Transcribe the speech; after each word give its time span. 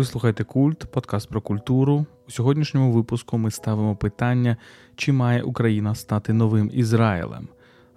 Ви 0.00 0.04
слухаєте 0.04 0.44
культ, 0.44 0.78
подкаст 0.78 1.28
про 1.28 1.40
культуру. 1.40 2.06
У 2.28 2.30
сьогоднішньому 2.30 2.92
випуску 2.92 3.38
ми 3.38 3.50
ставимо 3.50 3.96
питання, 3.96 4.56
чи 4.96 5.12
має 5.12 5.42
Україна 5.42 5.94
стати 5.94 6.32
новим 6.32 6.70
Ізраїлем. 6.72 7.48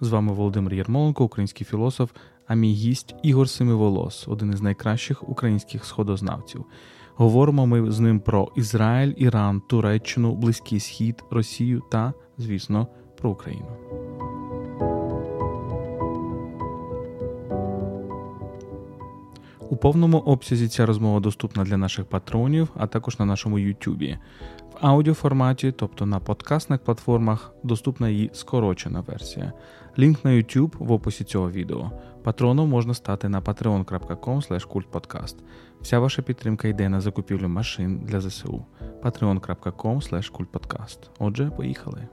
З 0.01 0.09
вами 0.09 0.33
Володимир 0.33 0.73
Єрмоленко, 0.73 1.23
український 1.23 1.67
філософ, 1.67 2.11
а 2.47 2.55
мій 2.55 2.73
гість 2.73 3.15
Ігор 3.23 3.49
Семиволос, 3.49 4.27
один 4.27 4.51
із 4.53 4.61
найкращих 4.61 5.29
українських 5.29 5.85
сходознавців. 5.85 6.65
Говоримо 7.15 7.67
ми 7.67 7.91
з 7.91 7.99
ним 7.99 8.19
про 8.19 8.51
Ізраїль, 8.55 9.13
Іран, 9.17 9.61
Туреччину, 9.69 10.35
Близький 10.35 10.79
Схід, 10.79 11.23
Росію 11.31 11.81
та, 11.91 12.13
звісно, 12.37 12.87
про 13.17 13.29
Україну. 13.29 13.67
У 19.73 19.75
повному 19.75 20.17
обсязі 20.17 20.67
ця 20.67 20.85
розмова 20.85 21.19
доступна 21.19 21.63
для 21.63 21.77
наших 21.77 22.05
патронів, 22.05 22.69
а 22.75 22.87
також 22.87 23.19
на 23.19 23.25
нашому 23.25 23.59
Ютубі. 23.59 24.17
В 24.73 24.77
аудіоформаті, 24.81 25.71
тобто 25.71 26.05
на 26.05 26.19
подкастних 26.19 26.79
платформах, 26.79 27.53
доступна 27.63 28.09
її 28.09 28.29
скорочена 28.33 29.01
версія. 29.01 29.53
Лінк 29.99 30.25
на 30.25 30.31
YouTube 30.31 30.71
в 30.79 30.91
описі 30.91 31.23
цього 31.23 31.51
відео. 31.51 31.91
Патроном 32.23 32.69
можна 32.69 32.93
стати 32.93 33.29
на 33.29 33.41
patreon.com 33.41 34.67
kultpodcast. 34.67 35.35
Вся 35.81 35.99
ваша 35.99 36.21
підтримка 36.21 36.67
йде 36.67 36.89
на 36.89 37.01
закупівлю 37.01 37.49
машин 37.49 38.01
для 38.05 38.21
ЗСУ. 38.21 38.65
patreon.com 39.03 40.31
kultpodcast. 40.31 40.97
Отже, 41.19 41.51
поїхали. 41.57 42.07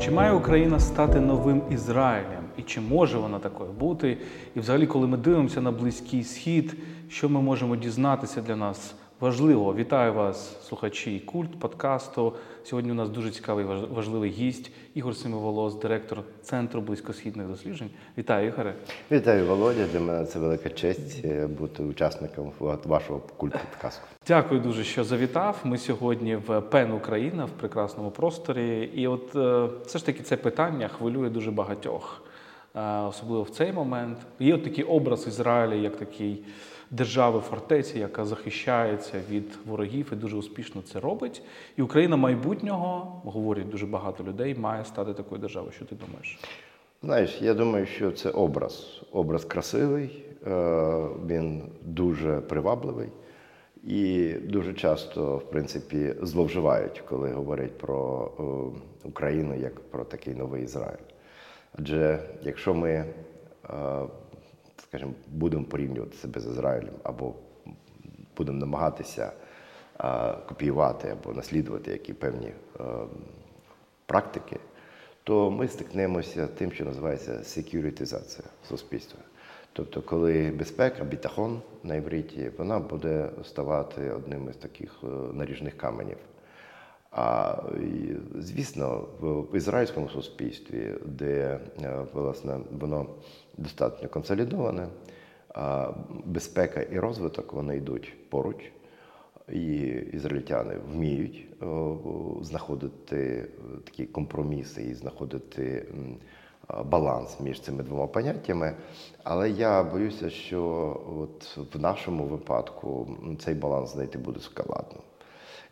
Чи 0.00 0.10
має 0.10 0.32
Україна 0.32 0.80
стати 0.80 1.20
новим 1.20 1.62
Ізраїлем? 1.70 2.44
І 2.56 2.62
чи 2.62 2.80
може 2.80 3.18
вона 3.18 3.38
такою 3.38 3.70
бути? 3.70 4.18
І 4.56 4.60
взагалі, 4.60 4.86
коли 4.86 5.06
ми 5.06 5.16
дивимося 5.16 5.60
на 5.60 5.70
Близький 5.70 6.24
Схід, 6.24 6.76
що 7.08 7.28
ми 7.28 7.40
можемо 7.40 7.76
дізнатися 7.76 8.40
для 8.40 8.56
нас 8.56 8.94
важливо? 9.20 9.74
Вітаю 9.74 10.14
вас, 10.14 10.66
слухачі 10.66 11.20
культ 11.20 11.58
подкасту. 11.58 12.32
Сьогодні 12.64 12.90
у 12.90 12.94
нас 12.94 13.08
дуже 13.08 13.30
цікавий 13.30 13.64
важливий 13.64 14.30
гість 14.30 14.70
Ігор 14.94 15.16
Семиволос, 15.16 15.74
директор 15.74 16.22
Центру 16.42 16.80
близькосхідних 16.80 17.46
досліджень. 17.46 17.90
Вітаю, 18.18 18.48
Ігоре. 18.48 18.74
Вітаю, 19.10 19.46
Володя. 19.46 19.86
Для 19.92 20.00
мене 20.00 20.26
це 20.26 20.38
велика 20.38 20.70
честь 20.70 21.24
е, 21.24 21.46
бути 21.46 21.82
учасником 21.82 22.52
вашого 22.84 23.18
культ 23.36 23.52
подкасту. 23.52 24.02
Дякую 24.26 24.60
дуже, 24.60 24.84
що 24.84 25.04
завітав. 25.04 25.60
Ми 25.64 25.78
сьогодні 25.78 26.36
в 26.36 26.60
Пен 26.60 26.92
Україна 26.92 27.44
в 27.44 27.50
прекрасному 27.50 28.10
просторі. 28.10 28.90
І 28.94 29.06
от 29.06 29.36
е, 29.36 29.68
все 29.86 29.98
ж 29.98 30.06
таки 30.06 30.22
це 30.22 30.36
питання 30.36 30.88
хвилює 30.88 31.30
дуже 31.30 31.50
багатьох, 31.50 32.22
е, 32.74 32.80
особливо 33.00 33.42
в 33.42 33.50
цей 33.50 33.72
момент. 33.72 34.18
Є 34.38 34.54
от 34.54 34.64
такий 34.64 34.84
образ 34.84 35.26
Ізраїля, 35.26 35.74
як 35.74 35.96
такий 35.96 36.44
держави 36.90 37.40
фортеці, 37.40 37.98
яка 37.98 38.24
захищається 38.24 39.20
від 39.30 39.58
ворогів 39.66 40.08
і 40.12 40.16
дуже 40.16 40.36
успішно 40.36 40.82
це 40.82 41.00
робить. 41.00 41.42
І 41.76 41.82
Україна 41.82 42.16
майбутнього, 42.16 43.20
говорять 43.24 43.68
дуже 43.68 43.86
багато 43.86 44.24
людей, 44.24 44.54
має 44.54 44.84
стати 44.84 45.14
такою 45.14 45.40
державою. 45.40 45.72
Що 45.72 45.84
ти 45.84 45.94
думаєш? 46.06 46.40
Знаєш, 47.02 47.42
я 47.42 47.54
думаю, 47.54 47.86
що 47.86 48.12
це 48.12 48.30
образ. 48.30 49.02
Образ 49.12 49.44
красивий, 49.44 50.24
е, 50.46 51.06
він 51.26 51.62
дуже 51.82 52.40
привабливий. 52.40 53.08
І 53.84 54.32
дуже 54.32 54.72
часто, 54.72 55.36
в 55.36 55.50
принципі, 55.50 56.14
зловживають, 56.22 57.02
коли 57.08 57.32
говорять 57.32 57.78
про 57.78 58.30
е, 58.38 59.08
Україну 59.08 59.54
як 59.54 59.80
про 59.80 60.04
такий 60.04 60.34
новий 60.34 60.62
Ізраїль. 60.62 61.06
Адже 61.78 62.18
якщо 62.42 62.74
ми, 62.74 62.90
е, 62.90 63.04
скажімо, 64.90 65.12
будемо 65.28 65.64
порівнювати 65.64 66.16
себе 66.16 66.40
з 66.40 66.46
Ізраїлем, 66.46 66.94
або 67.02 67.34
будемо 68.36 68.58
намагатися 68.58 69.32
е, 70.00 70.34
копіювати 70.48 71.08
або 71.08 71.32
наслідувати 71.32 71.90
які 71.90 72.12
певні 72.12 72.52
практики, 74.06 74.56
то 75.24 75.50
ми 75.50 75.68
стикнемося 75.68 76.46
тим, 76.46 76.72
що 76.72 76.84
називається 76.84 77.44
секюритизація 77.44 78.48
суспільства. 78.68 79.20
Тобто, 79.72 80.02
коли 80.02 80.50
безпека, 80.50 81.04
бітахон 81.04 81.60
на 81.84 81.94
івриті, 81.94 82.50
вона 82.58 82.78
буде 82.78 83.30
ставати 83.44 84.10
одним 84.10 84.48
із 84.50 84.56
таких 84.56 84.90
е, 85.02 85.06
наріжних 85.32 85.76
каменів. 85.76 86.16
А 87.10 87.54
звісно, 88.34 89.08
в 89.20 89.56
ізраїльському 89.56 90.08
суспільстві, 90.08 90.94
де 91.04 91.60
е, 91.82 92.06
власне 92.12 92.58
воно 92.80 93.06
достатньо 93.60 94.08
консолідоване, 94.08 94.88
безпека 96.24 96.82
і 96.82 96.98
розвиток 96.98 97.52
вони 97.52 97.76
йдуть 97.76 98.30
поруч, 98.30 98.72
і 99.48 99.76
ізраїльтяни 100.12 100.74
вміють 100.92 101.46
е, 101.62 101.66
знаходити 102.42 103.48
такі 103.84 104.06
компроміси 104.06 104.82
і 104.82 104.94
знаходити 104.94 105.86
баланс 106.84 107.40
між 107.40 107.60
цими 107.60 107.82
двома 107.82 108.06
поняттями. 108.06 108.76
Але 109.24 109.50
я 109.50 109.82
боюся, 109.82 110.30
що 110.30 110.62
от 111.20 111.58
в 111.74 111.80
нашому 111.80 112.24
випадку 112.24 113.16
цей 113.38 113.54
баланс 113.54 113.92
знайти 113.92 114.18
буде 114.18 114.40
складно. 114.40 115.00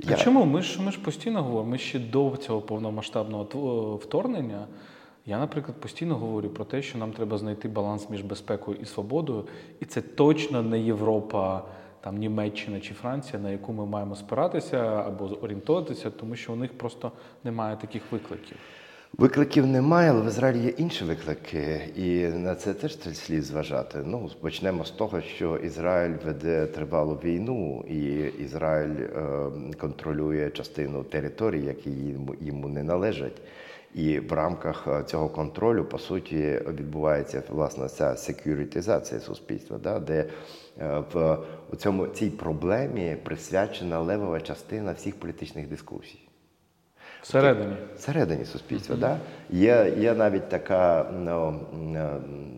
А 0.07 0.11
я... 0.11 0.17
чому? 0.17 0.45
Ми 0.45 0.63
ж 0.63 0.83
ми 0.83 0.93
ж 0.93 1.01
постійно 1.01 1.43
говоримо, 1.43 1.71
ми 1.71 1.79
ще 1.79 1.99
до 1.99 2.37
цього 2.37 2.61
повномасштабного 2.61 3.97
вторгнення. 3.97 4.67
Я, 5.29 5.39
наприклад, 5.39 5.81
постійно 5.81 6.15
говорю 6.15 6.49
про 6.49 6.65
те, 6.65 6.83
що 6.83 6.99
нам 6.99 7.13
треба 7.13 7.39
знайти 7.39 7.69
баланс 7.69 8.11
між 8.11 8.23
безпекою 8.23 8.79
і 8.83 8.85
свободою, 8.85 9.45
і 9.81 9.85
це 9.85 10.01
точно 10.01 10.63
не 10.63 10.81
Європа, 10.81 11.65
там 12.01 12.17
Німеччина 12.17 12.81
чи 12.81 12.95
Франція, 12.95 13.43
на 13.43 13.51
яку 13.51 13.73
ми 13.73 13.87
маємо 13.87 14.17
спиратися 14.17 14.79
або 15.07 15.25
орієнтуватися, 15.25 16.11
тому 16.11 16.37
що 16.37 16.53
у 16.53 16.57
них 16.57 16.79
просто 16.79 17.13
немає 17.45 17.77
таких 17.77 18.03
викликів. 18.13 18.57
Викликів 19.19 19.67
немає, 19.67 20.11
але 20.11 20.23
в 20.23 20.27
Ізраїлі 20.27 20.65
є 20.65 20.69
інші 20.69 21.05
виклики, 21.05 21.81
і 21.97 22.27
на 22.27 22.55
це 22.55 22.75
теж 22.75 22.99
слід 22.99 23.45
зважати. 23.45 23.99
Ну, 24.05 24.31
почнемо 24.41 24.85
з 24.85 24.91
того, 24.91 25.21
що 25.21 25.57
Ізраїль 25.57 26.17
веде 26.25 26.67
тривалу 26.67 27.15
війну, 27.15 27.85
і 27.89 28.03
Ізраїль 28.45 28.97
е, 29.01 29.51
контролює 29.81 30.51
частину 30.51 31.05
території, 31.05 31.65
які 31.65 31.91
йому, 31.91 32.35
йому 32.41 32.69
не 32.69 32.83
належать. 32.83 33.41
І 33.99 34.19
в 34.19 34.33
рамках 34.33 34.87
е, 34.89 35.03
цього 35.05 35.29
контролю, 35.29 35.85
по 35.85 35.99
суті, 35.99 36.61
відбувається 36.69 37.43
власне 37.49 37.89
ця 37.89 38.17
секюритизація 38.17 39.21
суспільства, 39.21 39.79
да, 39.79 39.99
де 39.99 40.25
е, 40.81 41.03
в 41.73 41.77
цьому 41.77 42.07
цій 42.07 42.31
проблемі 42.31 43.17
присвячена 43.23 44.01
левова 44.01 44.41
частина 44.41 44.93
всіх 44.93 45.21
політичних 45.21 45.69
дискусій. 45.69 46.19
Всередині 47.23 47.77
Всередині 47.97 48.45
суспільства, 48.45 48.97
mm 48.97 48.99
-hmm. 48.99 49.01
да? 49.01 49.19
Є 49.51 49.95
є 49.99 50.15
навіть 50.15 50.49
така 50.49 51.13
ну, 51.25 51.61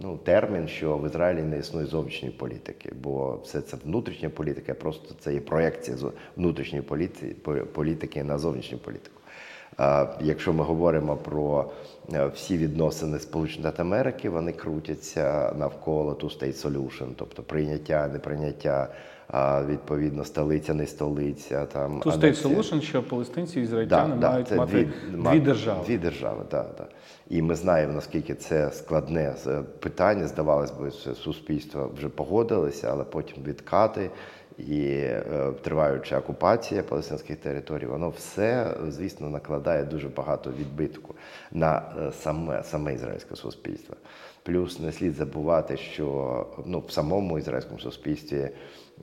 ну, 0.02 0.16
термін, 0.16 0.68
що 0.68 0.98
в 0.98 1.06
Ізраїлі 1.06 1.42
не 1.42 1.58
існує 1.58 1.86
зовнішньої 1.86 2.34
політики, 2.34 2.92
бо 3.02 3.40
все 3.44 3.60
це 3.60 3.76
внутрішня 3.84 4.28
політика, 4.28 4.74
просто 4.74 5.14
це 5.20 5.34
є 5.34 5.40
проєкція 5.40 5.96
внутрішньої 6.36 6.84
політики 7.72 8.24
на 8.24 8.38
зовнішню 8.38 8.78
політику. 8.78 9.19
Якщо 10.20 10.52
ми 10.52 10.64
говоримо 10.64 11.16
про 11.16 11.70
е, 12.12 12.26
всі 12.26 12.58
відносини 12.58 13.18
Сполучених 13.18 13.60
Штатів 13.60 13.80
Америки, 13.80 14.30
вони 14.30 14.52
крутяться 14.52 15.54
навколо 15.58 16.12
two 16.12 16.38
state 16.38 16.62
solution, 16.62 17.08
тобто 17.16 17.42
прийняття, 17.42 18.08
неприйняття 18.08 18.88
відповідно 19.66 20.24
столиця, 20.24 20.74
не 20.74 20.86
столиця. 20.86 21.66
Там 21.66 22.00
Two 22.00 22.20
State 22.20 22.42
Solution, 22.42 22.80
що 22.80 23.02
палестинці 23.02 23.60
і 23.60 23.62
ізраїльтяни 23.62 24.16
да, 24.16 24.30
мають 24.30 24.46
да, 24.50 24.56
мати 24.56 24.72
дві, 24.72 24.88
дві 25.16 25.40
держави. 25.40 25.80
Дві 25.86 25.98
держави, 25.98 26.44
так. 26.48 26.66
Да, 26.78 26.84
да. 26.84 26.90
І 27.28 27.42
ми 27.42 27.54
знаємо, 27.54 27.92
наскільки 27.92 28.34
це 28.34 28.70
складне 28.72 29.34
питання. 29.80 30.26
Здавалось 30.26 30.70
би, 30.70 30.90
суспільство 31.14 31.90
вже 31.96 32.08
погодилося, 32.08 32.88
але 32.90 33.04
потім 33.04 33.42
відкати. 33.44 34.10
І 34.68 34.84
е, 34.86 35.52
триваюча 35.62 36.18
окупація 36.18 36.82
палестинських 36.82 37.36
територій, 37.36 37.86
воно 37.86 38.08
все, 38.10 38.76
звісно, 38.88 39.28
накладає 39.28 39.84
дуже 39.84 40.08
багато 40.08 40.50
відбитку 40.50 41.14
на 41.52 41.82
е, 41.98 42.12
саме 42.12 42.62
саме 42.62 42.94
ізраїльське 42.94 43.36
суспільство. 43.36 43.96
Плюс 44.42 44.80
не 44.80 44.92
слід 44.92 45.14
забувати, 45.14 45.76
що 45.76 46.46
ну, 46.66 46.84
в 46.88 46.90
самому 46.90 47.38
ізраїльському 47.38 47.80
суспільстві 47.80 48.50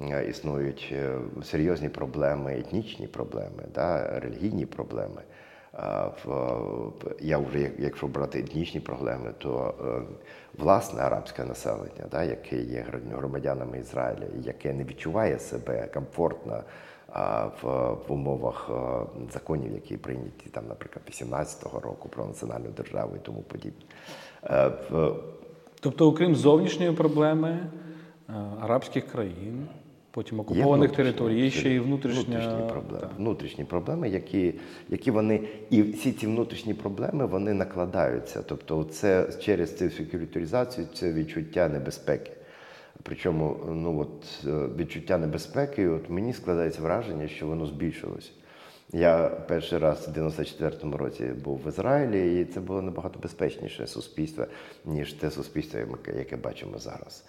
Е, 0.01 0.25
існують 0.30 0.89
е, 0.92 1.18
серйозні 1.44 1.89
проблеми, 1.89 2.60
етнічні 2.60 3.07
проблеми, 3.07 3.63
да, 3.74 4.19
релігійні 4.19 4.65
проблеми. 4.65 5.21
Я 7.19 7.38
вже, 7.38 7.71
якщо 7.77 8.07
брати 8.07 8.39
етнічні 8.39 8.79
проблеми, 8.79 9.33
то 9.38 9.74
е, 9.81 10.01
власне 10.57 11.01
арабське 11.01 11.44
населення, 11.44 12.06
да, 12.12 12.24
яке 12.24 12.62
є 12.62 12.85
громадянами 13.12 13.79
Ізраїля, 13.79 14.25
яке 14.44 14.74
не 14.74 14.83
відчуває 14.83 15.39
себе 15.39 15.88
комфортно 15.94 16.63
в, 17.62 17.95
умовах 18.07 18.69
законів, 19.33 19.74
які 19.74 19.97
прийняті 19.97 20.50
там, 20.51 20.63
наприклад, 20.68 21.06
18-го 21.09 21.79
року 21.79 22.09
про 22.09 22.25
національну 22.25 22.69
державу 22.69 23.15
і 23.15 23.19
тому 23.19 23.41
подібне. 23.41 23.85
Тобто, 25.79 26.07
окрім 26.07 26.35
зовнішньої 26.35 26.91
проблеми 26.91 27.59
е, 28.29 28.33
арабських 28.62 29.07
країн, 29.07 29.68
потім 30.17 30.39
окупованих 30.39 30.91
територій, 30.91 31.41
є 31.41 31.49
ще 31.49 31.73
і 31.73 31.79
внутрішня 31.79 32.39
внутрішні 32.39 32.69
проблеми, 32.69 32.99
Так. 33.01 33.11
внутрішні 33.17 33.63
проблеми, 33.63 34.09
які, 34.09 34.53
які 34.89 35.11
вони 35.11 35.39
і 35.69 35.81
всі 35.81 36.11
ці 36.11 36.27
внутрішні 36.27 36.73
проблеми 36.73 37.25
вони 37.25 37.53
накладаються. 37.53 38.41
Тобто, 38.41 38.83
це 38.83 39.29
через 39.41 39.77
цю 39.77 39.89
секюритаризацію, 39.89 40.87
це 40.93 41.13
відчуття 41.13 41.69
небезпеки. 41.69 42.31
Причому 43.03 43.57
ну 43.71 43.99
от 43.99 44.45
е, 44.47 44.69
відчуття 44.77 45.17
небезпеки, 45.17 45.87
от 45.87 46.09
мені 46.09 46.33
складається 46.33 46.81
враження, 46.81 47.27
що 47.27 47.47
воно 47.47 47.65
збільшилось. 47.65 48.31
Я 48.93 49.27
перший 49.47 49.77
раз 49.77 50.07
в 50.07 50.11
94-му 50.11 50.97
році 50.97 51.25
був 51.43 51.61
в 51.65 51.67
Ізраїлі, 51.67 52.41
і 52.41 52.45
це 52.45 52.59
було 52.59 52.81
набагато 52.81 53.19
безпечніше 53.19 53.87
суспільство, 53.87 54.45
ніж 54.85 55.13
те 55.13 55.31
суспільство, 55.31 55.79
яке 56.17 56.35
бачимо 56.35 56.77
зараз. 56.77 57.23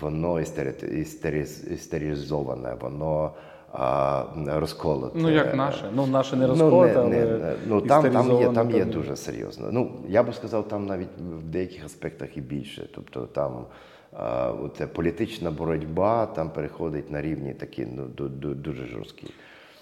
Воно 0.00 0.40
істери- 0.40 1.02
істеріз- 1.02 2.80
воно 2.80 3.32
а, 3.72 4.24
розколоте. 4.46 5.18
Ну, 5.18 5.30
як 5.30 5.54
наше. 5.54 5.90
Ну, 5.94 6.06
наше 6.06 6.36
не 6.36 6.42
Ну, 6.46 6.48
розколоте, 6.48 7.04
не- 7.04 7.22
але 7.22 7.56
ну, 7.66 7.80
там, 7.80 8.10
там, 8.10 8.40
є, 8.40 8.48
там 8.48 8.70
є 8.70 8.84
дуже 8.84 9.16
серйозно. 9.16 9.68
Ну, 9.72 9.92
я 10.08 10.22
би 10.22 10.32
сказав, 10.32 10.68
там 10.68 10.86
навіть 10.86 11.08
в 11.18 11.42
деяких 11.42 11.84
аспектах 11.84 12.36
і 12.36 12.40
більше. 12.40 12.88
Тобто 12.94 13.26
там 13.26 13.64
а, 14.12 14.50
оце 14.50 14.86
політична 14.86 15.50
боротьба 15.50 16.26
там 16.26 16.50
переходить 16.50 17.10
на 17.10 17.22
рівні 17.22 17.54
такі 17.54 17.86
ну, 17.96 18.02
ду- 18.02 18.38
ду- 18.40 18.54
дуже 18.54 18.86
жорсткі. 18.86 19.26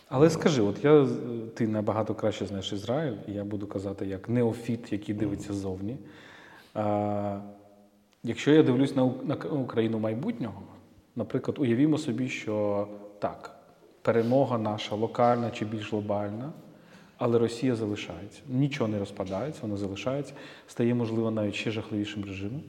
Але 0.09 0.31
скажи, 0.31 0.63
от 0.63 0.85
я 0.85 1.07
ти 1.55 1.69
набагато 1.69 2.15
краще 2.15 2.47
знаєш 2.47 2.73
Ізраїль, 2.73 3.17
і 3.29 3.33
я 3.33 3.45
буду 3.45 3.67
казати 3.67 4.07
як 4.07 4.29
неофіт, 4.29 4.93
який 4.93 5.15
дивиться 5.15 5.53
ззовні. 5.53 5.97
А, 6.75 7.39
якщо 8.23 8.51
я 8.51 8.63
дивлюсь 8.63 8.97
на, 8.97 9.05
Україну 9.53 9.99
майбутнього, 9.99 10.63
наприклад, 11.17 11.59
уявімо 11.59 11.99
собі, 11.99 12.29
що 12.29 12.89
так, 13.19 13.61
перемога 14.03 14.59
наша 14.59 14.95
локальна 14.95 15.51
чи 15.51 15.65
більш 15.65 15.93
глобальна, 15.93 16.53
але 17.19 17.39
Росія 17.39 17.75
залишається. 17.75 18.41
Нічого 18.49 18.89
не 18.89 18.99
розпадається, 18.99 19.61
вона 19.63 19.77
залишається, 19.77 20.35
стає, 20.67 20.95
можливо, 20.95 21.31
навіть 21.31 21.55
ще 21.55 21.71
жахливішим 21.71 22.25
режимом. 22.25 22.63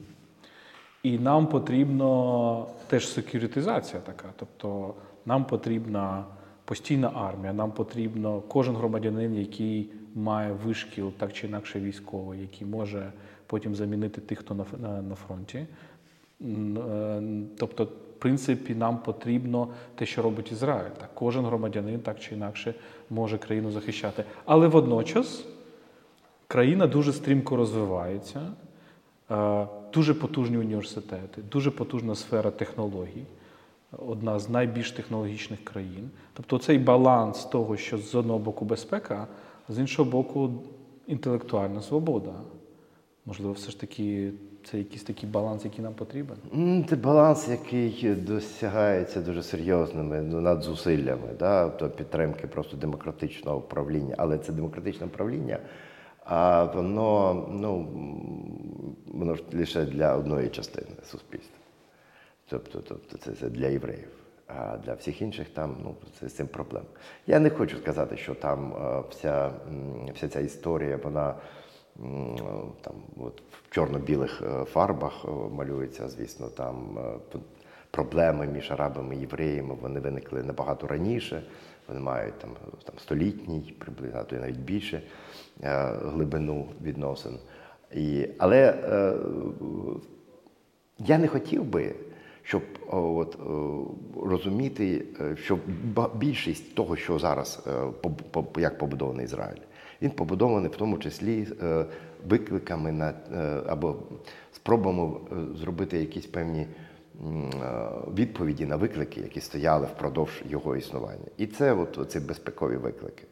І 1.02 1.18
нам 1.18 1.46
потрібно 1.46 2.66
теж 2.86 3.08
секюритизація 3.08 4.02
така. 4.02 4.32
Тобто 4.36 4.94
нам 5.26 5.44
потрібна 5.44 6.24
постійна 6.64 7.10
армія, 7.14 7.52
нам 7.52 7.72
потрібно 7.72 8.40
кожен 8.40 8.76
громадянин, 8.76 9.34
який 9.34 9.90
має 10.14 10.52
вишкіл 10.52 11.12
так 11.12 11.32
чи 11.32 11.46
інакше 11.46 11.80
військовий, 11.80 12.40
який 12.40 12.66
може 12.66 13.12
потім 13.52 13.74
замінити 13.74 14.20
тих, 14.20 14.38
хто 14.38 14.54
на, 14.54 14.64
на, 14.78 15.02
на 15.02 15.14
фронті. 15.14 15.66
Е, 16.40 17.22
Тобто, 17.58 17.84
в 17.84 18.18
принципі, 18.18 18.74
нам 18.74 18.98
потрібно 18.98 19.68
те, 19.94 20.06
що 20.06 20.22
робить 20.22 20.52
Ізраїль. 20.52 20.90
Так, 21.00 21.10
кожен 21.14 21.44
громадянин 21.44 22.00
так 22.00 22.20
чи 22.20 22.34
інакше 22.34 22.74
може 23.10 23.38
країну 23.38 23.70
захищати. 23.70 24.24
Але 24.44 24.66
водночас 24.68 25.44
країна 26.46 26.86
дуже 26.86 27.12
стрімко 27.12 27.56
розвивається, 27.56 28.40
е, 29.30 29.66
дуже 29.94 30.14
потужні 30.14 30.58
університети, 30.58 31.42
дуже 31.50 31.70
потужна 31.70 32.14
сфера 32.14 32.50
технологій, 32.50 33.24
одна 34.06 34.38
з 34.38 34.48
найбільш 34.48 34.90
технологічних 34.92 35.64
країн. 35.64 36.10
Тобто 36.32 36.58
цей 36.58 36.78
баланс 36.78 37.44
того, 37.44 37.76
що 37.76 37.98
з 37.98 38.14
одного 38.14 38.38
боку 38.38 38.64
безпека, 38.64 39.26
а 39.68 39.72
з 39.72 39.78
іншого 39.78 40.10
боку 40.10 40.50
інтелектуальна 41.06 41.82
свобода. 41.82 42.32
Можливо, 43.26 43.52
все 43.52 43.70
ж 43.70 43.80
таки 43.80 44.32
це 44.64 44.78
якийсь 44.78 45.02
такий 45.02 45.28
баланс, 45.28 45.64
який 45.64 45.84
нам 45.84 45.94
потрібен. 45.94 46.36
Це 46.88 46.96
баланс, 46.96 47.48
який 47.48 48.14
досягається 48.14 49.20
дуже 49.20 49.42
серйозними 49.42 50.20
ну, 50.20 50.40
надзусиллями, 50.40 51.28
да? 51.38 51.68
то 51.68 51.90
підтримки 51.90 52.46
просто 52.46 52.76
демократичного 52.76 53.58
управління. 53.58 54.14
Але 54.18 54.38
це 54.38 54.52
демократичне 54.52 55.06
управління, 55.06 55.58
а 56.24 56.64
воно, 56.64 57.34
ну, 57.50 57.88
воно 59.06 59.34
ж 59.34 59.42
лише 59.52 59.84
для 59.84 60.16
одної 60.16 60.48
частини 60.48 60.96
суспільства. 61.04 61.58
Тобто, 62.48 62.80
тобто 62.88 63.18
це, 63.18 63.32
це 63.32 63.48
для 63.48 63.66
євреїв. 63.66 64.08
А 64.46 64.76
для 64.76 64.94
всіх 64.94 65.22
інших 65.22 65.48
там 65.48 65.76
ну, 65.84 65.94
це 66.20 66.28
з 66.28 66.34
цим 66.34 66.46
проблема. 66.46 66.86
Я 67.26 67.38
не 67.38 67.50
хочу 67.50 67.78
сказати, 67.78 68.16
що 68.16 68.34
там 68.34 68.72
е, 68.72 69.02
вся, 69.10 69.50
вся 70.14 70.28
ця 70.28 70.40
історія, 70.40 70.98
вона 71.02 71.34
там, 72.80 72.94
от, 73.16 73.42
в 73.62 73.74
чорно-білих 73.74 74.42
е, 74.42 74.64
фарбах 74.64 75.24
е, 75.24 75.30
малюється, 75.30 76.08
звісно, 76.08 76.48
там 76.48 76.98
е, 76.98 77.38
проблеми 77.90 78.46
між 78.46 78.70
арабами 78.70 79.16
і 79.16 79.20
євреями 79.20 79.74
вони 79.80 80.00
виникли 80.00 80.42
набагато 80.42 80.86
раніше. 80.86 81.42
Вони 81.88 82.00
мають 82.00 82.38
там, 82.38 82.50
там 82.84 82.98
столітній, 82.98 83.74
приблизно, 83.78 84.24
то 84.24 84.36
й 84.36 84.38
навіть 84.38 84.58
більше 84.58 85.02
глибину 86.02 86.68
відносин. 86.82 87.38
І, 87.94 88.28
але 88.38 88.70
е, 88.70 89.14
я 90.98 91.18
не 91.18 91.28
хотів 91.28 91.64
би, 91.64 91.94
щоб 92.42 92.62
от, 92.90 93.36
розуміти, 94.22 95.04
що 95.34 95.58
більшість 96.14 96.74
того, 96.74 96.96
що 96.96 97.18
зараз 97.18 97.68
як 98.56 98.78
побудований 98.78 99.24
Ізраїль, 99.24 99.60
він 100.02 100.10
побудований 100.10 100.70
в 100.70 100.76
тому 100.76 100.98
числі 100.98 101.46
е, 101.62 101.84
викликами 102.28 102.92
на 102.92 103.08
е, 103.10 103.60
або 103.66 103.96
спробами 104.52 105.10
е, 105.32 105.56
зробити 105.56 105.98
якісь 105.98 106.26
певні 106.26 106.66
відповіді 108.14 108.66
на 108.66 108.76
виклики, 108.76 109.20
які 109.20 109.40
стояли 109.40 109.86
впродовж 109.86 110.42
його 110.48 110.76
існування. 110.76 111.26
І 111.36 111.46
це 111.46 111.72
от 111.72 112.10
ці 112.10 112.20
безпекові 112.20 112.76
виклики. 112.76 113.24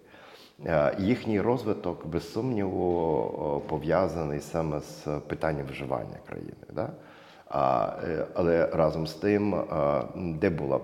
Їхній 0.98 1.40
розвиток, 1.40 2.06
без 2.06 2.32
сумніву, 2.32 3.62
пов'язаний 3.68 4.40
саме 4.40 4.80
з 4.80 5.06
питанням 5.28 5.66
виживання 5.66 6.16
країни. 6.28 6.52
Да? 6.74 6.90
А, 7.48 7.92
але 8.34 8.66
разом 8.66 9.06
з 9.06 9.14
тим, 9.14 9.64
де 10.40 10.50
була 10.50 10.80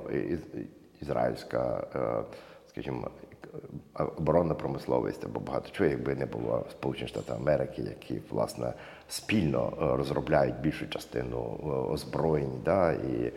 ізраїльська, 1.00 1.86
скажімо, 2.68 3.10
оборонна 4.18 4.54
промисловість 4.54 5.24
або 5.24 5.40
багато 5.40 5.68
чого, 5.72 5.90
якби 5.90 6.14
не 6.14 6.26
було 6.26 6.64
Сполучених 6.70 7.08
Штатів 7.08 7.34
Америки, 7.34 7.82
які 7.82 8.20
власне 8.30 8.72
спільно 9.08 9.72
е, 9.72 9.96
розробляють 9.96 10.60
більшу 10.60 10.88
частину 10.88 11.60
е, 11.64 11.68
озброєнь, 11.92 12.60
да? 12.64 12.92
і 12.92 13.32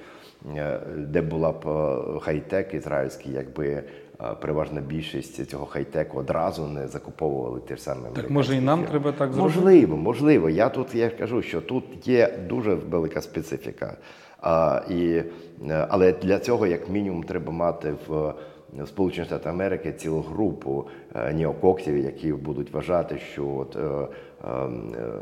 е, 0.58 0.80
де 0.98 1.22
була 1.22 1.52
б 1.52 1.68
е, 1.68 2.20
хай-тек 2.22 2.74
ізраїльський, 2.74 3.34
якби 3.34 3.68
е, 3.68 3.84
переважна 4.42 4.82
більшість 4.82 5.46
цього 5.50 5.66
хай-теку 5.66 6.18
одразу 6.18 6.68
не 6.68 6.88
закуповували 6.88 7.62
ті 7.68 7.76
ж 7.76 7.82
самі 7.82 8.08
Так 8.16 8.30
може 8.30 8.56
і 8.56 8.62
нам 8.62 8.84
треба 8.84 9.12
так 9.12 9.34
зробити? 9.34 9.60
Можливо, 9.60 9.98
можливо. 9.98 10.50
Я 10.50 10.70
тут 10.70 10.96
я 10.96 11.10
кажу, 11.10 11.42
що 11.42 11.62
тут 11.62 12.08
є 12.08 12.38
дуже 12.50 12.74
велика 12.74 13.22
специфіка. 13.22 13.98
А, 14.42 14.82
і, 14.90 15.24
е, 15.70 15.88
але 15.90 16.12
для 16.12 16.40
цього, 16.40 16.68
як 16.68 16.90
мінімум, 16.90 17.24
треба 17.24 17.52
мати 17.52 17.94
в 18.08 18.34
в 18.78 18.88
Сполучених 18.88 19.28
Штатах 19.28 19.54
Америки 19.54 19.94
цілу 19.98 20.22
групу 20.22 20.86
е, 21.16 21.34
неококсів, 21.34 21.98
які 21.98 22.34
будуть 22.34 22.74
вважати, 22.74 23.18
що 23.34 23.48
от, 23.48 23.76
е, 23.76 23.80
е, 23.80 24.50
е, 24.98 25.14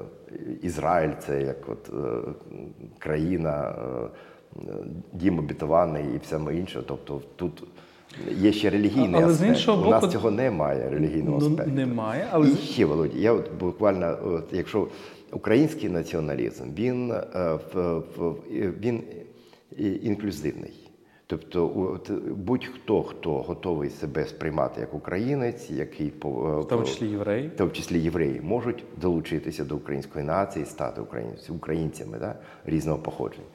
Ізраїль 0.62 1.12
це 1.20 1.42
як 1.42 1.58
от, 1.70 1.90
е, 1.90 2.18
країна, 3.00 3.76
е, 4.56 4.62
дім 5.14 5.40
обітований 5.40 6.04
і 6.16 6.18
все 6.18 6.40
інше. 6.54 6.84
Тобто 6.88 7.22
тут 7.36 7.64
є 8.32 8.52
ще 8.52 8.70
релігійний 8.70 9.22
Але 9.24 9.32
з 9.34 9.36
аспект. 9.36 9.50
іншого 9.50 9.88
У 9.88 9.92
нас 9.92 10.12
цього 10.12 10.32
немає 10.32 10.90
релігійного 10.90 11.40
Ну, 11.40 11.48
аспекту. 11.48 11.72
немає, 11.72 12.28
але 12.32 12.48
І 12.50 12.56
ще, 12.56 12.86
Володя, 12.86 13.18
я 13.20 13.34
от 13.34 13.52
буквально, 13.60 14.18
от, 14.26 14.54
якщо 14.54 14.88
український 15.32 15.90
націоналізм, 15.90 16.64
він, 16.78 17.12
е, 17.12 17.20
в- 17.74 18.00
в- 18.18 18.36
він 18.80 19.04
інклюзивний. 20.02 20.87
Тобто, 21.30 21.68
будь-хто, 22.36 23.04
хто 23.04 23.32
готовий 23.42 23.90
себе 23.90 24.26
сприймати 24.26 24.82
як 24.82 24.94
українець, 24.94 25.70
який 25.70 26.10
по- 26.10 26.62
в 26.62 26.68
тому 26.68 26.84
числі 26.84 27.08
євреї. 27.08 27.48
в 27.48 27.56
тому 27.58 27.72
числі 27.72 28.00
євреї, 28.00 28.42
можуть 28.42 28.84
долучитися 28.98 29.64
до 29.66 29.76
української 29.76 30.26
нації, 30.26 30.66
стати 30.66 31.02
українцями, 31.02 31.58
українцями 31.58 32.18
да, 32.20 32.36
різного 32.66 32.98
походження. 33.00 33.46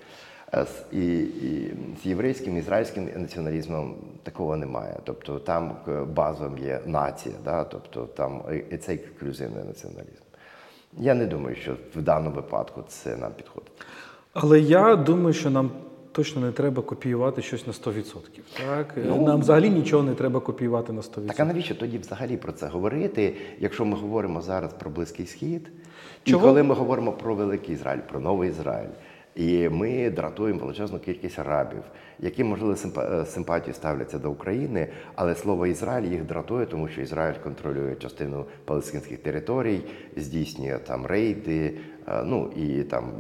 Е, 0.55 0.65
з- 0.67 0.95
І, 0.97 1.19
і 1.21 1.75
з 2.03 2.07
єврейським, 2.07 2.57
ізраїльським 2.57 3.09
націоналізмом 3.17 3.95
такого 4.23 4.57
немає. 4.57 4.99
Тобто 5.05 5.39
там 5.39 5.77
е, 5.89 6.05
базовим 6.05 6.59
є 6.59 6.81
нація, 6.87 7.35
да, 7.45 7.65
тобто 7.65 8.07
там 8.07 8.43
і- 8.53 8.75
і 8.75 8.79
це 8.79 8.93
інклюзивний 8.95 9.65
націоналізм. 9.65 10.23
Я 10.99 11.15
не 11.15 11.27
думаю, 11.27 11.57
що 11.57 11.77
в 11.97 12.03
даному 12.03 12.37
випадку 12.37 12.83
це 12.89 13.17
нам 13.17 13.33
підходить. 13.33 13.73
Але 14.33 14.61
я 14.61 14.97
думаю, 14.97 15.33
що 15.33 15.51
нам 15.51 15.71
точно 16.13 16.41
не 16.41 16.53
треба 16.53 16.83
копіювати 16.83 17.43
щось 17.43 17.67
на 17.67 17.73
100%. 17.73 18.17
Так? 18.67 18.97
нам 19.21 19.41
взагалі 19.41 19.71
нічого 19.71 20.03
не 20.03 20.15
треба 20.15 20.41
копіювати 20.41 20.93
на 20.93 21.01
100%. 21.01 21.27
Так 21.27 21.41
а 21.41 21.45
навіщо 21.45 21.75
тоді 21.75 21.99
взагалі 21.99 22.37
про 22.37 22.53
це 22.53 22.67
говорити, 22.67 23.37
якщо 23.59 23.85
ми 23.85 23.97
говоримо 23.97 24.41
зараз 24.41 24.73
про 24.73 24.91
Близький 24.91 25.27
Схід, 25.27 25.69
і 26.25 26.33
коли 26.33 26.63
ми 26.63 26.75
говоримо 26.75 27.13
про 27.13 27.35
Великий 27.35 27.75
Ізраїль, 27.75 28.01
про 28.01 28.21
Новий 28.21 28.51
Ізраїль, 28.51 28.91
І 29.35 29.69
ми 29.69 30.11
дратуємо 30.11 30.61
величезну 30.61 30.99
кількість 30.99 31.39
арабів, 31.39 31.83
які, 32.21 32.45
можливо, 32.45 32.77
е, 32.99 33.27
симпатію 33.27 33.75
ставляться 33.75 34.19
до 34.19 34.31
України, 34.31 34.89
але 35.15 35.35
слово 35.35 35.67
Ізраїль 35.67 36.11
їх 36.11 36.25
дратує, 36.25 36.67
тому 36.67 36.89
що 36.89 37.01
Ізраїль 37.01 37.35
контролює 37.43 37.95
частину 37.95 38.45
палестинських 38.65 39.19
територій, 39.19 39.81
здійснює 40.17 40.79
там 40.79 41.07
рейди, 41.07 41.79
е, 42.09 42.23
ну 42.25 42.51
і 42.57 42.83
там 42.83 43.13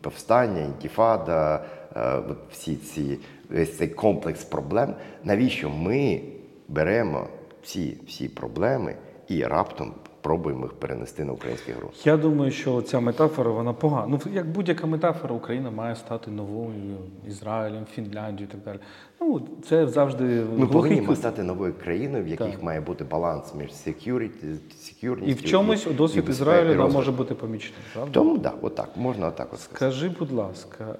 повстання, 0.00 0.60
інтіфада, 0.60 1.64
е, 1.96 2.22
всі 2.52 2.76
ці 2.76 3.18
весь 3.48 3.76
цей 3.76 3.88
комплекс 3.88 4.44
проблем. 4.44 4.94
Навіщо 5.24 5.70
ми 5.70 6.20
беремо 6.68 7.28
всі, 7.62 7.96
всі 8.06 8.28
проблеми 8.28 8.94
і 9.28 9.44
раптом 9.44 9.94
пробуємо 10.26 10.62
їх 10.62 10.72
перенести 10.72 11.24
на 11.24 11.32
український 11.32 11.74
ґрунт. 11.74 12.06
Я 12.06 12.16
думаю, 12.16 12.50
що 12.50 12.82
ця 12.82 13.00
метафора 13.00 13.50
вона 13.50 13.72
погана. 13.72 14.06
Ну 14.06 14.32
як 14.32 14.46
будь-яка 14.50 14.86
метафора, 14.86 15.34
Україна 15.34 15.70
має 15.70 15.96
стати 15.96 16.30
новою 16.30 16.96
Ізраїлем, 17.28 17.84
Фінляндією 17.94 18.48
і 18.48 18.52
так 18.52 18.60
далі. 18.64 18.78
Ну 19.20 19.48
це 19.68 19.88
завжди 19.88 20.44
ми 20.56 20.66
повинні 20.66 21.16
стати 21.16 21.42
новою 21.42 21.74
країною, 21.74 22.24
в 22.24 22.28
яких 22.28 22.50
так. 22.50 22.62
має 22.62 22.80
бути 22.80 23.04
баланс 23.04 23.54
між 23.54 23.70
security, 23.70 24.56
security 24.80 25.24
і 25.24 25.32
в 25.32 25.44
чомусь 25.44 25.86
досвід 25.96 26.28
Ізраїлю 26.28 26.74
нам 26.74 26.92
може 26.92 27.12
бути 27.12 27.34
помічним. 27.34 27.80
правда? 27.94 28.12
Тому 28.12 28.38
да, 28.38 28.52
отак 28.62 28.88
можна 28.96 29.28
отак 29.28 29.48
от 29.52 29.60
сказати. 29.60 29.76
Скажи, 29.76 30.14
будь 30.18 30.32
ласка, 30.32 30.96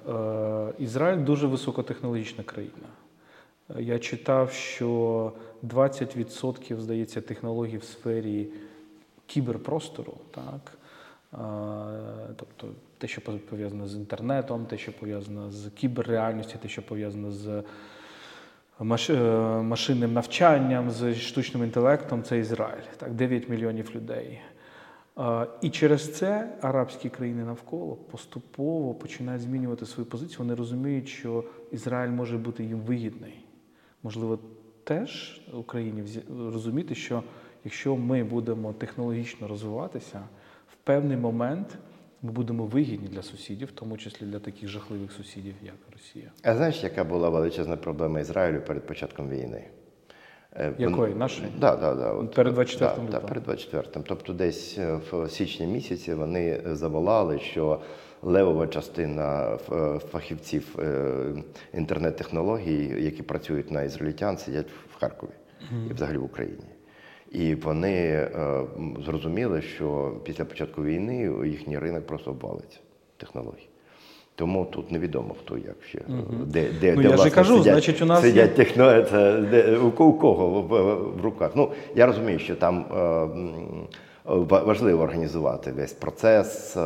е, 0.79 0.83
Ізраїль 0.83 1.23
дуже 1.23 1.47
високотехнологічна 1.47 2.43
країна. 2.43 2.87
Я 3.79 3.99
читав, 3.99 4.51
що 4.51 5.31
20% 5.63 6.79
здається 6.79 7.21
технологій 7.21 7.77
в 7.77 7.83
сфері 7.83 8.47
кіберпростору, 9.27 10.17
так? 10.31 10.77
Тобто 12.35 12.67
те, 12.97 13.07
що 13.07 13.21
пов'язане 13.21 13.87
з 13.87 13.95
інтернетом, 13.95 14.65
те, 14.65 14.77
що 14.77 14.93
пов'язане 14.93 15.51
з 15.51 15.69
кіберреальністю, 15.69 16.57
те, 16.61 16.67
що 16.67 16.81
пов'язане 16.81 17.31
з 17.31 17.63
машинним 19.63 20.13
навчанням, 20.13 20.91
з 20.91 21.15
штучним 21.15 21.63
інтелектом, 21.63 22.23
це 22.23 22.39
Ізраїль. 22.39 22.83
Так, 22.97 23.13
9 23.13 23.49
мільйонів 23.49 23.91
людей. 23.95 24.39
І 25.61 25.69
через 25.69 26.15
це 26.15 26.57
арабські 26.61 27.09
країни 27.09 27.45
навколо 27.45 27.95
поступово 27.95 28.93
починають 28.93 29.41
змінювати 29.41 29.85
свою 29.85 30.09
позицію. 30.09 30.39
Вони 30.39 30.55
розуміють, 30.55 31.07
що 31.07 31.43
Ізраїль 31.71 32.11
може 32.11 32.37
бути 32.37 32.63
їм 32.63 32.79
вигідний. 32.79 33.45
Можливо, 34.03 34.39
теж 34.83 35.41
Україні 35.53 36.03
розуміти, 36.29 36.95
що 36.95 37.23
якщо 37.67 37.95
ми 37.95 38.23
будемо 38.23 38.73
технологічно 38.73 39.47
розвиватися, 39.47 40.19
в 40.73 40.75
певний 40.83 41.17
момент 41.17 41.77
ми 42.21 42.31
будемо 42.31 42.65
вигідні 42.65 43.07
для 43.07 43.21
сусідів, 43.21 43.67
в 43.67 43.71
тому 43.71 43.97
числі 43.97 44.25
для 44.25 44.39
таких 44.39 44.69
жахливих 44.69 45.11
сусідів, 45.11 45.53
як 45.63 45.75
Росія. 45.93 46.31
А 46.43 46.55
знаєш, 46.55 46.83
яка 46.83 47.03
була 47.03 47.29
величезна 47.29 47.77
проблема 47.77 48.19
Ізраїлю 48.19 48.61
перед 48.61 48.87
початком 48.87 49.29
війни? 49.29 49.63
Е, 50.55 50.73
Якої? 50.77 51.15
Нашої? 51.15 51.47
Да, 51.59 51.75
да, 51.75 51.95
да. 51.95 52.11
От, 52.11 52.33
перед 52.33 52.53
24 52.53 52.91
да, 53.05 53.11
да, 53.11 53.27
перед 53.27 53.43
24 53.43 54.05
Тобто, 54.07 54.33
десь 54.33 54.77
е, 54.77 54.99
в 55.11 55.29
січні 55.29 55.67
місяці 55.67 56.13
вони 56.13 56.61
заволали, 56.65 57.39
що 57.39 57.81
левова 58.21 58.67
частина 58.67 59.57
е, 59.71 59.99
фахівців 59.99 60.75
інтернет-технологій, 61.73 63.03
які 63.03 63.23
працюють 63.23 63.71
на 63.71 63.83
ізраїльтян, 63.83 64.37
сидять 64.37 64.67
в 64.95 64.99
Харкові 64.99 65.31
і 65.89 65.93
взагалі 65.93 66.17
в 66.17 66.23
Україні. 66.23 66.76
І 67.31 67.55
вони 67.55 67.91
е, 67.91 68.29
зрозуміли, 69.05 69.61
що 69.61 70.13
після 70.23 70.45
початку 70.45 70.83
війни 70.83 71.31
їхній 71.45 71.79
ринок 71.79 72.07
просто 72.07 72.31
обвалиться 72.31 72.79
технологій. 73.17 73.67
Тому 74.35 74.65
тут 74.65 74.91
невідомо 74.91 75.35
хто 75.39 75.57
як 75.57 75.75
ще 75.89 76.01
угу. 76.09 76.45
де 76.45 76.65
де, 76.81 76.93
ну, 76.95 77.01
де 77.01 77.09
я 77.09 77.15
власне, 77.15 77.31
кажу, 77.31 77.57
сидять, 77.57 77.73
значить, 77.73 78.01
у 78.01 78.05
нас 78.05 78.21
сидять 78.21 78.55
техно, 78.55 79.01
це, 79.01 79.41
де, 79.41 79.77
у, 79.77 79.87
у 79.87 80.13
кого 80.13 80.47
в, 80.47 80.67
в, 80.67 80.95
в 81.17 81.21
руках. 81.21 81.51
Ну 81.55 81.71
я 81.95 82.05
розумію, 82.05 82.39
що 82.39 82.55
там. 82.55 82.85
Е, 82.95 83.97
важливо 84.27 85.03
організувати 85.03 85.71
весь 85.71 85.93
процес 85.93 86.77
е, 86.77 86.79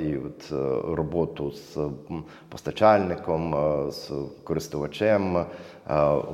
і 0.00 0.16
от 0.16 0.52
е, 0.52 0.56
роботу 0.94 1.52
з 1.52 1.78
постачальником, 2.48 3.54
е, 3.54 3.90
з 3.90 4.12
користувачем, 4.44 5.44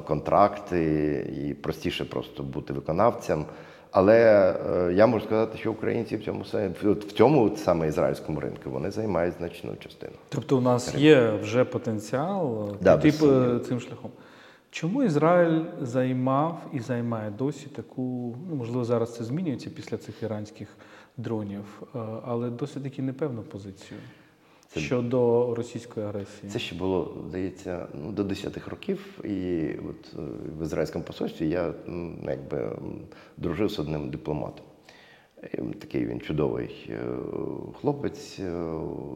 контракти 0.06 0.82
і 1.42 1.54
простіше 1.54 2.04
просто 2.04 2.42
бути 2.42 2.72
виконавцем. 2.72 3.44
Але 3.92 4.54
я 4.94 5.06
можу 5.06 5.26
сказати, 5.26 5.58
що 5.58 5.72
українці 5.72 6.16
в 6.16 6.24
цьому 6.24 6.44
в 6.80 7.12
цьому 7.12 7.56
саме 7.56 7.88
ізраїльському 7.88 8.40
ринку 8.40 8.70
вони 8.70 8.90
займають 8.90 9.34
значну 9.38 9.76
частину. 9.76 10.12
Тобто, 10.28 10.58
у 10.58 10.60
нас 10.60 10.94
є 10.94 11.30
вже 11.42 11.64
потенціал 11.64 12.68
да, 12.80 12.96
піти 12.96 13.58
цим 13.68 13.80
шляхом. 13.80 14.10
Чому 14.70 15.02
Ізраїль 15.02 15.62
займав 15.80 16.70
і 16.72 16.80
займає 16.80 17.30
досі 17.30 17.66
таку, 17.66 18.36
ну 18.48 18.54
можливо, 18.54 18.84
зараз 18.84 19.16
це 19.16 19.24
змінюється 19.24 19.70
після 19.70 19.96
цих 19.96 20.22
іранських 20.22 20.68
дронів, 21.16 21.82
е, 21.82 21.98
але 22.24 22.50
досить 22.50 22.82
таки 22.82 23.02
непевну 23.02 23.42
позицію 23.42 24.00
це, 24.68 24.80
щодо 24.80 25.54
російської 25.54 26.06
агресії? 26.06 26.52
Це 26.52 26.58
ще 26.58 26.76
було, 26.76 27.24
здається, 27.28 27.86
ну, 27.94 28.12
до 28.12 28.24
10-х 28.24 28.70
років, 28.70 29.20
і 29.24 29.70
от 29.88 30.14
е, 30.18 30.22
в 30.58 30.62
ізраїльському 30.62 31.04
посольстві 31.04 31.48
я 31.48 31.74
якби 32.22 32.78
дружив 33.36 33.70
з 33.70 33.78
одним 33.78 34.10
дипломатом. 34.10 34.66
Такий 35.80 36.06
він 36.06 36.20
чудовий 36.20 36.90
е, 36.90 37.00
хлопець, 37.80 38.40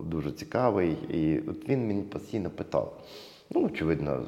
дуже 0.05 0.33
цікавий, 0.33 0.91
і 0.91 1.39
от 1.49 1.69
він 1.69 1.87
мені 1.87 2.03
постійно 2.03 2.51
питав. 2.51 3.05
Ну, 3.51 3.67
очевидно, 3.67 4.27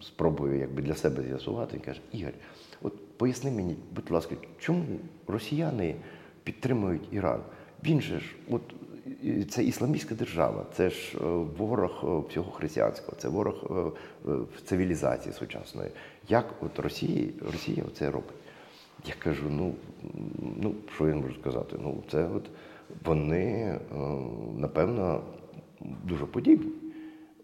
спробую 0.00 0.58
якби 0.58 0.82
для 0.82 0.94
себе 0.94 1.22
з'ясувати. 1.22 1.76
Він 1.76 1.82
каже, 1.82 2.00
Ігор, 2.12 2.32
от 2.82 3.16
поясни 3.16 3.50
мені, 3.50 3.76
будь 3.94 4.10
ласка, 4.10 4.34
чому 4.58 4.84
росіяни 5.26 5.94
підтримують 6.44 7.08
Іран? 7.12 7.40
Він 7.84 8.00
же 8.00 8.20
ж, 8.20 8.34
от 8.50 8.62
це 9.50 9.64
ісламістська 9.64 10.14
держава, 10.14 10.66
це 10.72 10.90
ж 10.90 11.18
е, 11.18 11.24
ворог 11.58 12.04
е, 12.04 12.28
всього 12.28 12.50
християнського, 12.50 13.16
це 13.16 13.28
ворог 13.28 13.92
е, 14.26 14.32
цивілізації 14.64 15.32
сучасної. 15.32 15.90
Як 16.28 16.54
от 16.60 16.78
Росії, 16.78 17.34
Росія 17.52 17.84
це 17.94 18.10
робить? 18.10 18.30
Я 19.06 19.14
кажу, 19.18 19.44
ну 19.50 19.74
ну 20.56 20.74
що 20.94 21.08
я 21.08 21.14
можу 21.14 21.34
сказати? 21.34 21.76
Ну, 21.82 22.02
це 22.10 22.28
от 22.28 22.44
вони, 23.04 23.78
напевно, 24.58 25.20
дуже 26.04 26.26
подібні 26.26 26.81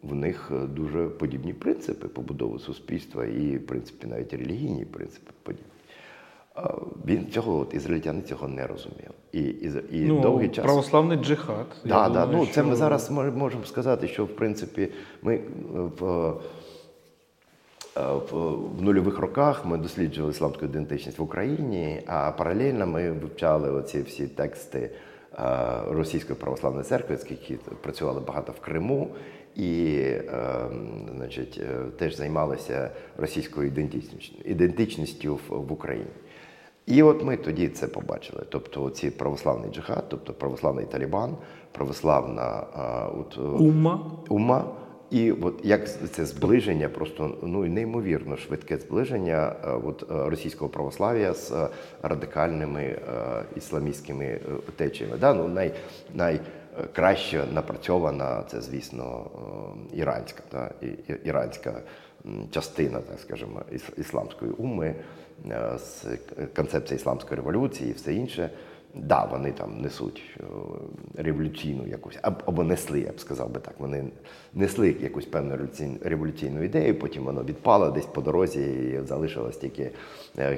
в 0.02 0.14
них 0.14 0.50
е, 0.54 0.66
дуже 0.66 1.08
подібні 1.08 1.52
принципи 1.52 2.08
побудови 2.08 2.58
суспільства 2.58 3.26
і, 3.26 3.56
в 3.56 3.66
принципі, 3.66 4.06
навіть 4.06 4.32
релігійні 4.32 4.84
принципи 4.84 5.30
подібні. 5.42 5.72
Він 7.06 7.26
цього 7.30 7.58
от, 7.58 7.74
ізраїльтяни 7.74 8.22
цього 8.22 8.48
не 8.48 8.66
розумів. 8.66 9.10
І 9.32 9.40
і, 9.40 9.72
і 9.92 10.00
ну, 10.00 10.20
довгий 10.20 10.48
час 10.48 10.64
православний 10.64 11.18
джихад. 11.18 11.66
Да, 11.84 12.08
да, 12.08 12.26
ну, 12.26 12.44
що... 12.44 12.54
Це 12.54 12.62
ми 12.62 12.76
зараз 12.76 13.10
можемо 13.10 13.64
сказати, 13.64 14.08
що 14.08 14.24
в 14.24 14.28
принципі 14.28 14.88
ми 15.22 15.34
е, 15.34 15.40
в, 15.74 16.04
е, 17.96 18.12
в, 18.30 18.32
в 18.78 18.82
нульових 18.82 19.18
роках 19.18 19.66
ми 19.66 19.78
досліджували 19.78 20.32
ісламську 20.32 20.64
ідентичність 20.64 21.18
в 21.18 21.22
Україні, 21.22 22.02
а 22.06 22.32
паралельно 22.32 22.86
ми 22.86 23.12
вивчали 23.12 23.70
оці 23.70 24.02
всі 24.02 24.26
тексти 24.26 24.90
Російської 25.88 26.38
православної 26.38 26.84
церкви, 26.84 27.18
які 27.30 27.54
працювали 27.54 28.20
багато 28.20 28.52
в 28.52 28.60
Криму 28.60 29.08
і 29.58 30.00
ем, 30.28 31.08
значить, 31.16 31.60
е, 31.62 31.84
теж 31.98 32.16
займалися 32.16 32.90
російською 33.16 33.72
ідентичністю 34.44 35.38
в 35.48 35.72
Україні. 35.72 36.10
І 36.86 37.02
от 37.02 37.24
ми 37.24 37.36
тоді 37.36 37.68
це 37.68 37.86
побачили. 37.86 38.42
Тобто, 38.48 38.90
ці 38.90 39.10
православний 39.10 39.70
джихад, 39.70 40.04
тобто 40.08 40.32
православний 40.32 40.84
Талібан, 40.84 41.36
православна 41.72 42.66
от, 43.18 43.38
Ума. 43.38 44.10
Ума. 44.28 44.64
І 45.10 45.32
от 45.32 45.60
як 45.64 46.10
це 46.10 46.26
зближення, 46.26 46.88
просто 46.88 47.38
ну 47.42 47.64
неймовірно 47.64 48.36
швидке 48.36 48.76
зближення 48.78 49.52
от, 49.84 50.04
російського 50.08 50.68
православ'я 50.68 51.34
з 51.34 51.68
радикальними 52.02 52.82
е, 52.82 52.98
ісламістськими 53.56 54.40
течіями. 54.76 55.16
Да? 55.20 55.34
Ну, 55.34 55.48
най, 55.48 55.72
най, 56.14 56.40
краще 56.92 57.44
напрацьована, 57.52 58.42
це, 58.50 58.60
звісно, 58.60 59.26
е, 59.92 59.96
іранська 59.96 60.42
та, 60.48 60.70
іранська 61.24 61.80
частина, 62.50 63.00
так 63.00 63.18
скажімо, 63.20 63.62
ісламської 63.96 64.50
уми, 64.50 64.94
е, 65.50 65.78
з 65.78 66.06
концепції 66.56 66.96
ісламської 66.96 67.36
революції 67.36 67.90
і 67.90 67.92
все 67.92 68.14
інше. 68.14 68.50
Да, 68.94 69.24
вони 69.24 69.52
там 69.52 69.80
несуть 69.80 70.22
е, 70.40 70.42
революційну 71.22 71.86
якусь, 71.86 72.18
або 72.22 72.64
несли, 72.64 73.00
я 73.00 73.12
б 73.12 73.20
сказав 73.20 73.50
би 73.50 73.60
так. 73.60 73.74
Вони 73.78 74.04
несли 74.54 74.96
якусь 75.00 75.24
певну 75.24 75.58
революційну 76.02 76.62
ідею, 76.62 76.98
потім 76.98 77.24
воно 77.24 77.44
відпало 77.44 77.90
десь 77.90 78.06
по 78.06 78.20
дорозі 78.20 78.60
і 78.60 79.00
залишилось 79.06 79.56
тільки 79.56 79.90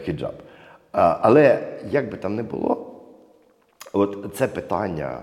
хіджаб. 0.05 0.35
Але 0.93 1.69
як 1.91 2.11
би 2.11 2.17
там 2.17 2.35
не 2.35 2.43
було, 2.43 3.01
от 3.93 4.35
це 4.35 4.49
питання 4.49 5.23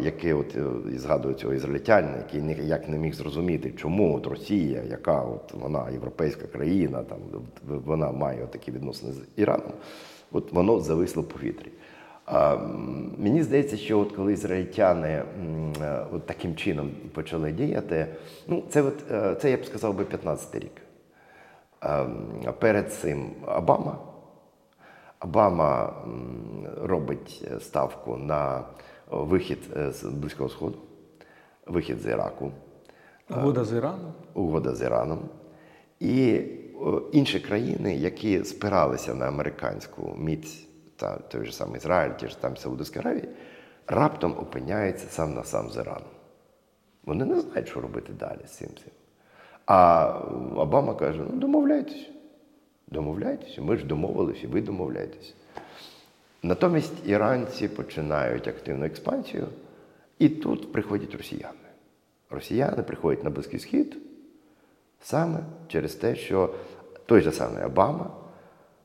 який 0.00 0.32
от 0.32 0.56
е, 0.56 0.98
згадує 0.98 1.34
цього 1.34 1.54
ізраїльтянина, 1.54 2.16
який 2.16 2.42
ніяк 2.42 2.88
не 2.88 2.98
міг 2.98 3.14
зрозуміти, 3.14 3.72
чому 3.76 4.16
от 4.16 4.26
Росія, 4.26 4.82
яка 4.82 5.22
от 5.22 5.52
вона 5.52 5.90
європейська 5.90 6.46
країна, 6.46 7.02
там 7.02 7.18
вона 7.66 8.12
має 8.12 8.46
такі 8.46 8.70
відносини 8.70 9.12
з 9.12 9.20
Іраном, 9.36 9.72
от 10.32 10.52
воно 10.52 10.80
зависло 10.80 11.22
в 11.22 11.28
повітрі. 11.28 11.68
Мені 13.18 13.42
здається, 13.42 13.76
що 13.76 13.98
от 13.98 14.12
коли 14.12 14.32
ізраїльтяни 14.32 15.08
е, 15.08 15.24
от 16.12 16.26
таким 16.26 16.56
чином 16.56 16.90
почали 17.14 17.52
діяти, 17.52 18.06
ну 18.46 18.62
це 18.68 18.82
от, 18.82 19.10
е, 19.10 19.34
це 19.34 19.50
я 19.50 19.56
б 19.56 19.64
сказав 19.64 19.94
би 19.94 20.04
15-й 20.04 20.58
рік. 20.58 20.82
Перед 22.58 22.92
цим 22.92 23.30
Обама. 23.46 23.98
Обама 25.20 25.94
робить 26.82 27.48
ставку 27.60 28.16
на 28.16 28.64
вихід 29.10 29.58
е, 29.76 29.92
з 29.92 30.04
Близького 30.04 30.48
Сходу, 30.48 30.78
вихід 31.66 32.00
з 32.00 32.06
Іраку. 32.06 32.52
Угода 33.30 33.64
з 33.64 33.72
Іраном. 33.72 34.12
Угода 34.34 34.74
з 34.74 34.82
Іраном. 34.82 35.28
І 36.00 36.42
інші 37.12 37.40
країни, 37.40 37.96
які 37.96 38.44
спиралися 38.44 39.14
на 39.14 39.28
американську 39.28 40.14
міць, 40.18 40.66
та 40.96 41.16
той 41.16 41.46
же 41.46 41.52
самий 41.52 41.76
Ізраїль, 41.76 42.12
ті 42.12 42.28
ж 42.28 42.40
там 42.40 42.56
Саудовська 42.56 43.00
Аравія, 43.00 43.28
раптом 43.86 44.32
опиняються 44.32 45.06
сам 45.08 45.34
на 45.34 45.44
сам 45.44 45.70
з 45.70 45.76
Іраном. 45.76 46.10
Вони 47.04 47.24
не 47.24 47.40
знають, 47.40 47.68
що 47.68 47.80
робити 47.80 48.12
далі 48.12 48.40
з 48.46 48.50
цим. 48.50 48.68
А 49.66 50.06
Обама 50.56 50.94
каже: 50.94 51.22
ну 51.30 51.38
домовляйтесь, 51.38 52.10
домовляйтеся, 52.86 53.62
ми 53.62 53.76
ж 53.76 53.86
домовилися, 53.86 54.48
ви 54.48 54.60
домовляєтеся. 54.60 55.34
Натомість 56.42 57.06
іранці 57.06 57.68
починають 57.68 58.48
активну 58.48 58.84
експансію, 58.84 59.46
і 60.18 60.28
тут 60.28 60.72
приходять 60.72 61.14
росіяни. 61.14 61.54
Росіяни 62.30 62.82
приходять 62.82 63.24
на 63.24 63.30
Близький 63.30 63.60
Схід 63.60 63.96
саме 65.00 65.38
через 65.68 65.94
те, 65.94 66.16
що 66.16 66.54
той 67.06 67.20
же 67.20 67.32
самий 67.32 67.64
Обама 67.64 68.10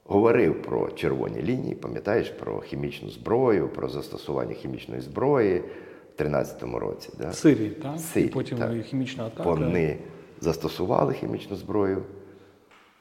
говорив 0.04 0.62
про 0.62 0.92
червоні 0.92 1.42
лінії, 1.42 1.76
пам'ятаєш, 1.76 2.30
про 2.30 2.60
хімічну 2.62 3.10
зброю, 3.10 3.68
про 3.68 3.90
застосування 3.90 4.54
хімічної 4.54 5.02
зброї 5.02 5.60
в 5.60 6.18
2013 6.18 6.64
році. 6.64 7.10
Да? 7.20 7.32
Сирії, 7.32 7.70
так? 7.70 8.00
Сирії, 8.00 8.30
і 8.30 8.34
потім 8.34 8.58
так. 8.58 8.82
хімічна 8.82 9.26
атака. 9.26 9.50
Вони 9.50 9.98
застосували 10.42 11.14
хімічну 11.14 11.56
зброю. 11.56 12.04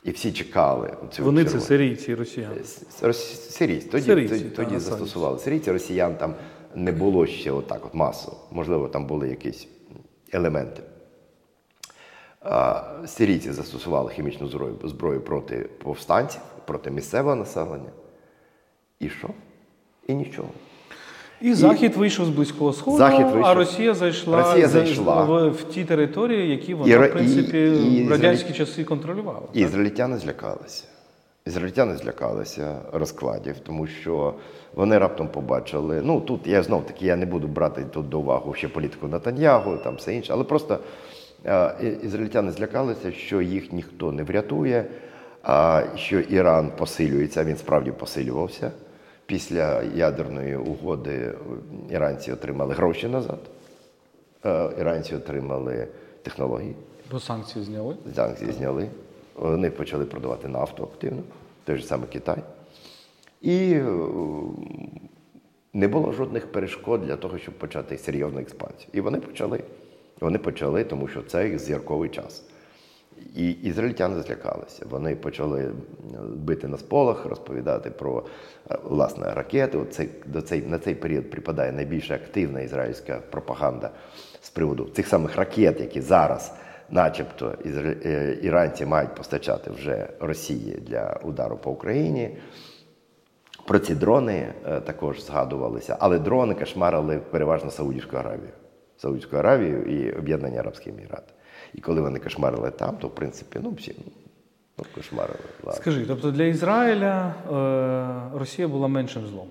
І 0.04 0.10
всі 0.10 0.32
чекали. 0.32 0.96
Цю 1.10 1.24
Вони 1.24 1.42
червону. 1.44 1.60
це 1.60 1.66
сирійці 1.66 2.12
і 2.12 2.14
росіяни. 2.14 2.64
Сирійці. 3.50 3.88
Тоді 3.88 4.04
сирійці, 4.04 4.34
тоді, 4.34 4.50
тоді 4.50 4.78
застосували. 4.78 5.38
Сирійці, 5.38 5.72
росіян 5.72 6.16
там 6.16 6.34
не 6.74 6.92
було 6.92 7.26
ще 7.26 7.52
отак 7.52 7.86
от 7.86 7.94
масово. 7.94 8.36
Можливо, 8.50 8.88
там 8.88 9.06
були 9.06 9.28
якісь 9.28 9.68
елементи. 10.32 10.82
А, 12.40 12.82
Сирійці 13.06 13.52
застосували 13.52 14.12
хімічну 14.12 14.48
зброю, 14.48 14.74
зброю 14.84 15.20
проти 15.20 15.56
повстанців, 15.58 16.40
проти 16.66 16.90
місцевого 16.90 17.36
населення. 17.36 17.90
І 18.98 19.08
що? 19.08 19.28
І 20.06 20.14
нічого. 20.14 20.48
І 21.42 21.54
Захід 21.54 21.96
вийшов 21.96 22.26
з 22.26 22.28
Близького 22.28 22.72
Сходу, 22.72 22.96
Захід 22.98 23.26
вийшов. 23.26 23.44
а 23.44 23.54
Росія 23.54 23.94
зайшла, 23.94 24.42
Росія 24.42 24.68
зайшла. 24.68 25.24
В, 25.24 25.48
в 25.48 25.62
ті 25.62 25.84
території, 25.84 26.50
які 26.50 26.74
вона, 26.74 26.94
і, 26.94 27.08
в 27.08 27.12
принципі, 27.12 27.58
і, 27.58 28.04
в 28.04 28.10
радянські 28.10 28.50
і, 28.50 28.52
часи 28.52 28.84
контролювала. 28.84 29.40
І 29.54 29.60
ізраїльтяни 29.60 30.18
злякалися. 30.18 30.84
Ізраїльтяни 31.46 31.96
злякалися 31.96 32.78
розкладів, 32.92 33.54
тому 33.66 33.86
що 33.86 34.34
вони 34.74 34.98
раптом 34.98 35.28
побачили. 35.28 36.02
Ну 36.04 36.20
тут 36.20 36.46
я 36.46 36.62
знов 36.62 36.86
таки 36.86 37.06
я 37.06 37.16
не 37.16 37.26
буду 37.26 37.48
брати 37.48 37.84
тут 37.92 38.08
до 38.08 38.18
уваги 38.20 38.52
ще 38.54 38.68
політику 38.68 39.08
Натаньягу, 39.08 39.76
там 39.76 39.96
все 39.96 40.14
інше, 40.14 40.32
але 40.32 40.44
просто 40.44 40.78
е, 41.46 41.74
ізраїльтяни 42.04 42.52
злякалися, 42.52 43.12
що 43.12 43.40
їх 43.40 43.72
ніхто 43.72 44.12
не 44.12 44.22
врятує, 44.22 44.84
а 45.42 45.82
що 45.96 46.20
Іран 46.20 46.72
посилюється, 46.78 47.44
він 47.44 47.56
справді 47.56 47.90
посилювався. 47.90 48.70
Після 49.32 49.82
ядерної 49.82 50.56
угоди 50.56 51.34
іранці 51.90 52.32
отримали 52.32 52.74
гроші 52.74 53.08
назад, 53.08 53.38
е, 54.44 54.70
іранці 54.80 55.14
отримали 55.14 55.88
технології. 56.22 56.74
Бо 57.10 57.20
санкції 57.20 57.64
зняли? 57.64 57.96
Санкції 58.14 58.52
зняли. 58.52 58.88
Вони 59.34 59.70
почали 59.70 60.04
продавати 60.04 60.48
нафту 60.48 60.82
активно, 60.82 61.22
той 61.64 61.76
же 61.76 61.84
саме 61.84 62.06
Китай. 62.06 62.36
І 63.40 63.72
е, 63.72 63.84
не 65.72 65.88
було 65.88 66.12
жодних 66.12 66.52
перешкод 66.52 67.06
для 67.06 67.16
того, 67.16 67.38
щоб 67.38 67.54
почати 67.54 67.98
серйозну 67.98 68.40
експансію. 68.40 68.88
І 68.92 69.00
вони 69.00 69.20
почали. 69.20 69.60
Вони 70.20 70.38
почали, 70.38 70.84
тому 70.84 71.08
що 71.08 71.22
це 71.22 71.48
їх 71.48 71.58
зірковий 71.58 72.10
час. 72.10 72.44
І 73.36 73.50
ізраїльтяни 73.50 74.22
злякалися. 74.22 74.86
Вони 74.90 75.16
почали 75.16 75.70
бити 76.36 76.68
на 76.68 76.78
сполох, 76.78 77.26
розповідати 77.26 77.90
про 77.90 78.24
е, 78.70 78.78
власне 78.84 79.34
ракети. 79.34 79.78
Оцей, 79.78 80.08
до 80.26 80.42
цей, 80.42 80.62
На 80.62 80.78
цей 80.78 80.94
період 80.94 81.30
припадає 81.30 81.72
найбільш 81.72 82.10
активна 82.10 82.60
ізраїльська 82.60 83.20
пропаганда 83.30 83.90
з 84.40 84.50
приводу 84.50 84.88
цих 84.94 85.06
самих 85.06 85.36
ракет, 85.36 85.80
які 85.80 86.00
зараз, 86.00 86.54
начебто, 86.90 87.54
е, 87.64 88.38
іранці 88.42 88.86
мають 88.86 89.14
постачати 89.14 89.70
вже 89.70 90.08
Росії 90.20 90.78
для 90.86 91.20
удару 91.24 91.56
по 91.56 91.70
Україні. 91.70 92.36
Про 93.66 93.78
ці 93.78 93.94
дрони 93.94 94.54
е, 94.66 94.80
також 94.80 95.24
згадувалися, 95.24 95.96
але 96.00 96.18
дрони 96.18 96.54
кошмарили 96.54 97.18
переважно 97.18 97.70
Саудівську 97.70 98.16
Аравію. 98.16 98.61
Саудівську 99.02 99.36
Аравію 99.36 99.82
і 99.82 100.12
Об'єднані 100.12 100.58
Арабські 100.58 100.90
Емірати. 100.90 101.32
І 101.74 101.80
коли 101.80 102.00
вони 102.00 102.18
кошмарили 102.18 102.70
там, 102.70 102.96
то 102.96 103.08
в 103.08 103.14
принципі 103.14 103.58
ну, 103.62 103.70
всі 103.70 103.94
ну, 104.78 104.84
кошмарили. 104.94 105.38
Ладно. 105.64 105.80
Скажи, 105.80 106.04
тобто 106.06 106.30
для 106.30 106.44
Ізраїля 106.44 107.34
е, 108.32 108.38
Росія 108.38 108.68
була 108.68 108.88
меншим 108.88 109.26
злом. 109.26 109.46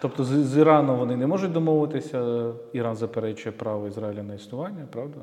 Тобто 0.00 0.24
з, 0.24 0.28
з 0.28 0.56
Іраном 0.56 0.98
вони 0.98 1.16
не 1.16 1.26
можуть 1.26 1.52
домовитися, 1.52 2.50
Іран 2.72 2.96
заперечує 2.96 3.52
право 3.52 3.88
Ізраїля 3.88 4.22
на 4.22 4.34
існування, 4.34 4.86
правда? 4.90 5.20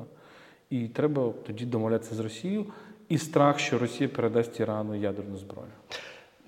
І 0.70 0.88
треба 0.88 1.32
тоді 1.46 1.64
домовлятися 1.64 2.14
з 2.14 2.20
Росією. 2.20 2.66
І 3.08 3.18
страх, 3.18 3.58
що 3.58 3.78
Росія 3.78 4.08
передасть 4.08 4.60
Ірану 4.60 4.94
ядерну 4.94 5.36
зброю. 5.36 5.68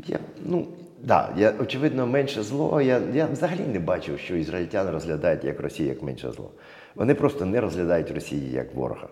Я, 0.07 0.19
ну, 0.45 0.67
да, 1.03 1.33
я, 1.37 1.55
Очевидно, 1.61 2.07
менше 2.07 2.43
зло. 2.43 2.81
Я 2.81 3.03
я 3.15 3.27
взагалі 3.27 3.61
не 3.61 3.79
бачив, 3.79 4.19
що 4.19 4.37
ізраїльтяни 4.37 4.91
розглядають 4.91 5.45
як 5.45 5.61
Росію 5.61 5.89
як 5.89 6.03
менше 6.03 6.33
зло. 6.33 6.51
Вони 6.95 7.15
просто 7.15 7.47
не 7.47 7.61
розглядають 7.61 8.11
Росію 8.11 8.51
як 8.51 8.75
ворога. 8.75 9.09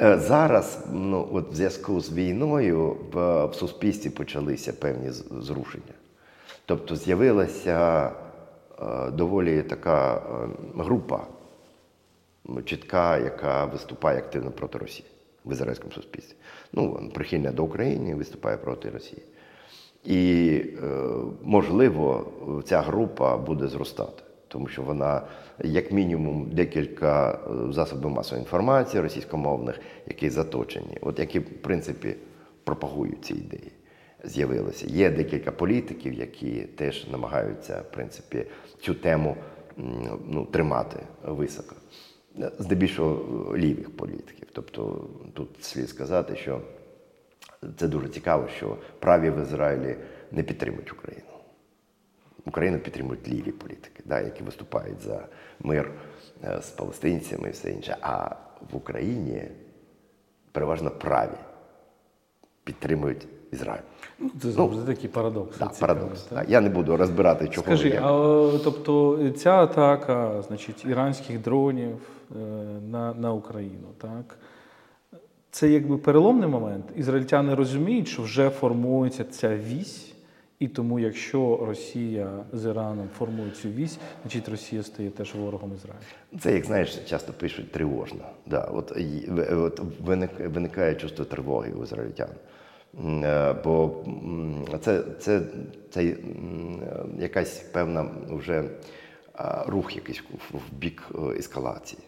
Е, 0.00 0.18
зараз, 0.18 0.84
ну 0.92 1.28
от 1.32 1.52
в 1.52 1.54
зв'язку 1.54 2.00
з 2.00 2.12
війною, 2.12 2.96
в, 3.12 3.44
в 3.46 3.54
суспільстві 3.54 4.10
почалися 4.10 4.72
певні 4.72 5.10
зрушення. 5.40 5.94
Тобто 6.64 6.96
з'явилася 6.96 8.10
е, 8.82 9.10
доволі 9.10 9.62
така 9.62 10.16
е, 10.16 10.20
група 10.76 11.26
чітка, 12.64 13.18
яка 13.18 13.64
виступає 13.64 14.18
активно 14.18 14.50
проти 14.50 14.78
Росії 14.78 15.08
в 15.44 15.52
ізраїльському 15.52 15.92
суспільстві. 15.92 16.36
Ну, 16.72 17.10
прихильна 17.14 17.52
до 17.52 17.64
України 17.64 18.14
виступає 18.14 18.56
проти 18.56 18.90
Росії. 18.90 19.22
І, 20.04 20.62
можливо, 21.42 22.26
ця 22.64 22.80
група 22.80 23.36
буде 23.36 23.68
зростати 23.68 24.22
тому 24.50 24.68
що 24.68 24.82
вона, 24.82 25.22
як 25.64 25.92
мінімум, 25.92 26.50
декілька 26.52 27.32
е, 27.32 27.72
засобів 27.72 28.10
масової 28.10 28.42
інформації 28.42 29.02
російськомовних, 29.02 29.80
які 30.06 30.30
заточені, 30.30 30.98
от 31.00 31.18
які, 31.18 31.38
в 31.38 31.62
принципі, 31.62 32.14
пропагують 32.64 33.24
ці 33.24 33.34
ідеї. 33.34 33.72
З'явилися. 34.24 34.86
Є 34.86 35.10
декілька 35.10 35.52
політиків, 35.52 36.12
які 36.12 36.50
теж 36.60 37.08
намагаються, 37.08 37.82
в 37.88 37.92
принципі, 37.92 38.46
цю 38.80 38.94
тему 38.94 39.36
ну, 40.28 40.44
тримати 40.50 40.96
високо. 41.24 41.76
Здебільшого 42.58 43.56
лівих 43.56 43.96
політиків. 43.96 44.48
Тобто 44.52 45.04
тут 45.34 45.64
слід 45.64 45.88
сказати, 45.88 46.36
що 46.36 46.60
це 47.76 47.88
дуже 47.88 48.08
цікаво, 48.08 48.48
що 48.56 48.76
праві 48.98 49.30
в 49.30 49.42
Ізраїлі 49.42 49.96
не 50.32 50.42
підтримують 50.42 50.92
Україну. 50.92 51.29
Україну 52.50 52.78
підтримують 52.78 53.28
ліві 53.28 53.52
політики, 53.52 54.02
да, 54.04 54.20
які 54.20 54.42
виступають 54.42 55.00
за 55.00 55.26
мир 55.60 55.90
е, 56.44 56.58
з 56.62 56.68
палестинцями 56.68 57.48
і 57.48 57.52
все 57.52 57.70
інше. 57.70 57.96
А 58.00 58.36
в 58.72 58.76
Україні 58.76 59.42
переважно 60.52 60.90
праві 60.90 61.38
підтримують 62.64 63.28
Ізраїль. 63.52 63.82
Ну, 64.18 64.30
Це 64.42 64.50
завжди 64.50 64.80
ну, 64.80 64.86
такий 64.86 65.10
парадокс. 65.10 65.58
Да, 65.58 65.70
парадокс. 65.80 66.22
Так. 66.22 66.50
Я 66.50 66.60
не 66.60 66.68
буду 66.68 66.96
розбирати, 66.96 67.48
чого. 67.48 67.66
Скажи, 67.66 67.88
як. 67.88 68.02
а 68.02 68.58
тобто 68.64 69.18
ця 69.30 69.52
атака 69.52 70.42
значить, 70.42 70.84
іранських 70.84 71.40
дронів 71.40 71.96
е, 72.30 72.38
на 72.90 73.14
на 73.14 73.32
Україну, 73.32 73.88
так? 73.98 74.38
Це 75.50 75.68
якби 75.68 75.96
переломний 75.96 76.48
момент. 76.48 76.84
Ізраїльтяни 76.96 77.54
розуміють, 77.54 78.08
що 78.08 78.22
вже 78.22 78.50
формується 78.50 79.24
ця 79.24 79.56
вісь 79.56 80.09
І 80.60 80.68
тому, 80.68 80.98
якщо 80.98 81.66
Росія 81.66 82.44
з 82.52 82.64
Іраном 82.64 83.08
формує 83.18 83.50
цю 83.50 83.68
вісь, 83.68 83.98
значить 84.22 84.48
Росія 84.48 84.82
стає 84.82 85.10
теж 85.10 85.34
ворогом 85.34 85.72
Ізраїлю. 85.74 86.04
Це, 86.40 86.52
як 86.54 86.64
знаєш, 86.64 86.96
часто 86.96 87.32
пишуть 87.32 87.72
тривожно. 87.72 88.24
Да, 88.46 88.60
от, 88.64 88.92
от 89.52 89.80
Виникає 90.40 90.94
чувство 90.94 91.24
тривоги 91.24 91.72
у 91.72 91.82
ізраїльтян. 91.82 92.28
Е, 93.24 93.52
бо 93.64 94.04
це 94.80 95.02
це, 95.18 95.42
це 95.90 96.16
якась 97.18 97.58
певна 97.58 98.06
вже 98.30 98.64
рух 99.66 99.96
якийсь 99.96 100.22
в 100.52 100.74
бік 100.74 101.02
е, 101.14 101.38
ескалації. 101.38 102.02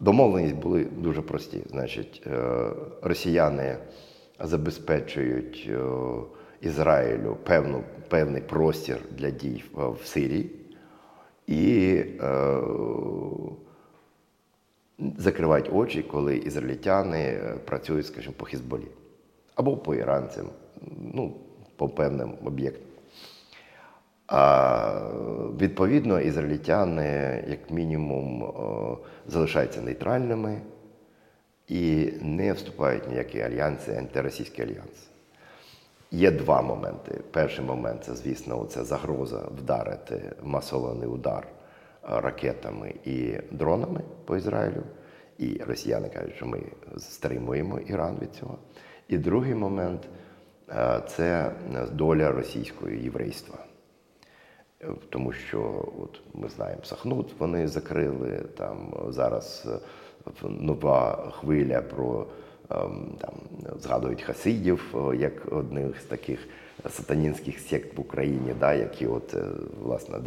Домовленість 0.00 0.56
були 0.56 0.84
дуже 0.84 1.22
прості. 1.22 1.60
Значить, 1.70 2.22
е, 2.26 2.70
росіяни 3.02 3.76
забезпечують 4.40 5.70
Ізраїлю 6.60 7.36
певну, 7.44 7.82
певний 8.08 8.42
простір 8.42 8.98
для 9.10 9.30
дій 9.30 9.64
в 9.74 10.06
Сирії 10.06 10.50
і 11.46 11.96
е, 12.22 12.60
закривають 15.18 15.70
очі, 15.72 16.02
коли 16.02 16.36
ізраїльтяни 16.36 17.18
е, 17.18 17.54
працюють, 17.64 18.06
скажімо, 18.06 18.34
по 18.38 18.46
Хізболі 18.46 18.86
або 19.54 19.76
по 19.76 19.94
іранцям, 19.94 20.46
ну, 21.14 21.36
по 21.76 21.88
певним 21.88 22.34
об'єктам. 22.44 22.88
А 24.26 25.10
відповідно, 25.60 26.20
ізраїльтяни, 26.20 27.44
як 27.48 27.70
мінімум, 27.70 28.52
залишаються 29.26 29.82
нейтральними 29.82 30.60
і 31.68 32.12
не 32.20 32.52
вступають 32.52 33.06
в 33.06 33.10
ніякі 33.10 33.40
альянси, 33.40 33.94
антиросійські 33.94 34.62
альянси. 34.62 35.08
Є 36.10 36.30
два 36.30 36.62
моменти. 36.62 37.20
Перший 37.30 37.64
момент 37.64 38.04
це, 38.04 38.14
звісно, 38.14 38.64
це 38.64 38.84
загроза 38.84 39.38
вдарити 39.38 40.32
масований 40.42 41.08
удар 41.08 41.46
ракетами 42.02 42.94
і 43.04 43.34
дронами 43.50 44.00
по 44.24 44.36
Ізраїлю. 44.36 44.82
І 45.38 45.60
росіяни 45.66 46.08
кажуть, 46.08 46.34
що 46.36 46.46
ми 46.46 46.62
стримуємо 46.98 47.78
Іран 47.78 48.18
від 48.22 48.34
цього. 48.34 48.58
І 49.08 49.18
другий 49.18 49.54
момент 49.54 50.08
це 51.08 51.52
доля 51.92 52.32
російського 52.32 52.90
єврейства. 52.90 53.58
Тому 55.10 55.32
що 55.32 55.88
от 56.02 56.20
ми 56.34 56.48
знаємо, 56.48 56.84
Сахнут 56.84 57.34
вони 57.38 57.68
закрили 57.68 58.44
там 58.56 58.94
зараз 59.08 59.68
нова 60.42 61.32
хвиля 61.40 61.82
про 61.82 62.26
ем, 62.70 63.16
там 63.20 63.34
згадують 63.80 64.22
хасидів 64.22 64.94
як 65.14 65.52
одних 65.52 66.00
з 66.00 66.04
таких 66.04 66.48
сатанінських 66.90 67.60
сект 67.60 67.98
в 67.98 68.00
Україні, 68.00 68.54
да, 68.60 68.74
які 68.74 69.06
от 69.06 69.34
е, 69.34 69.44
власне 69.82 70.18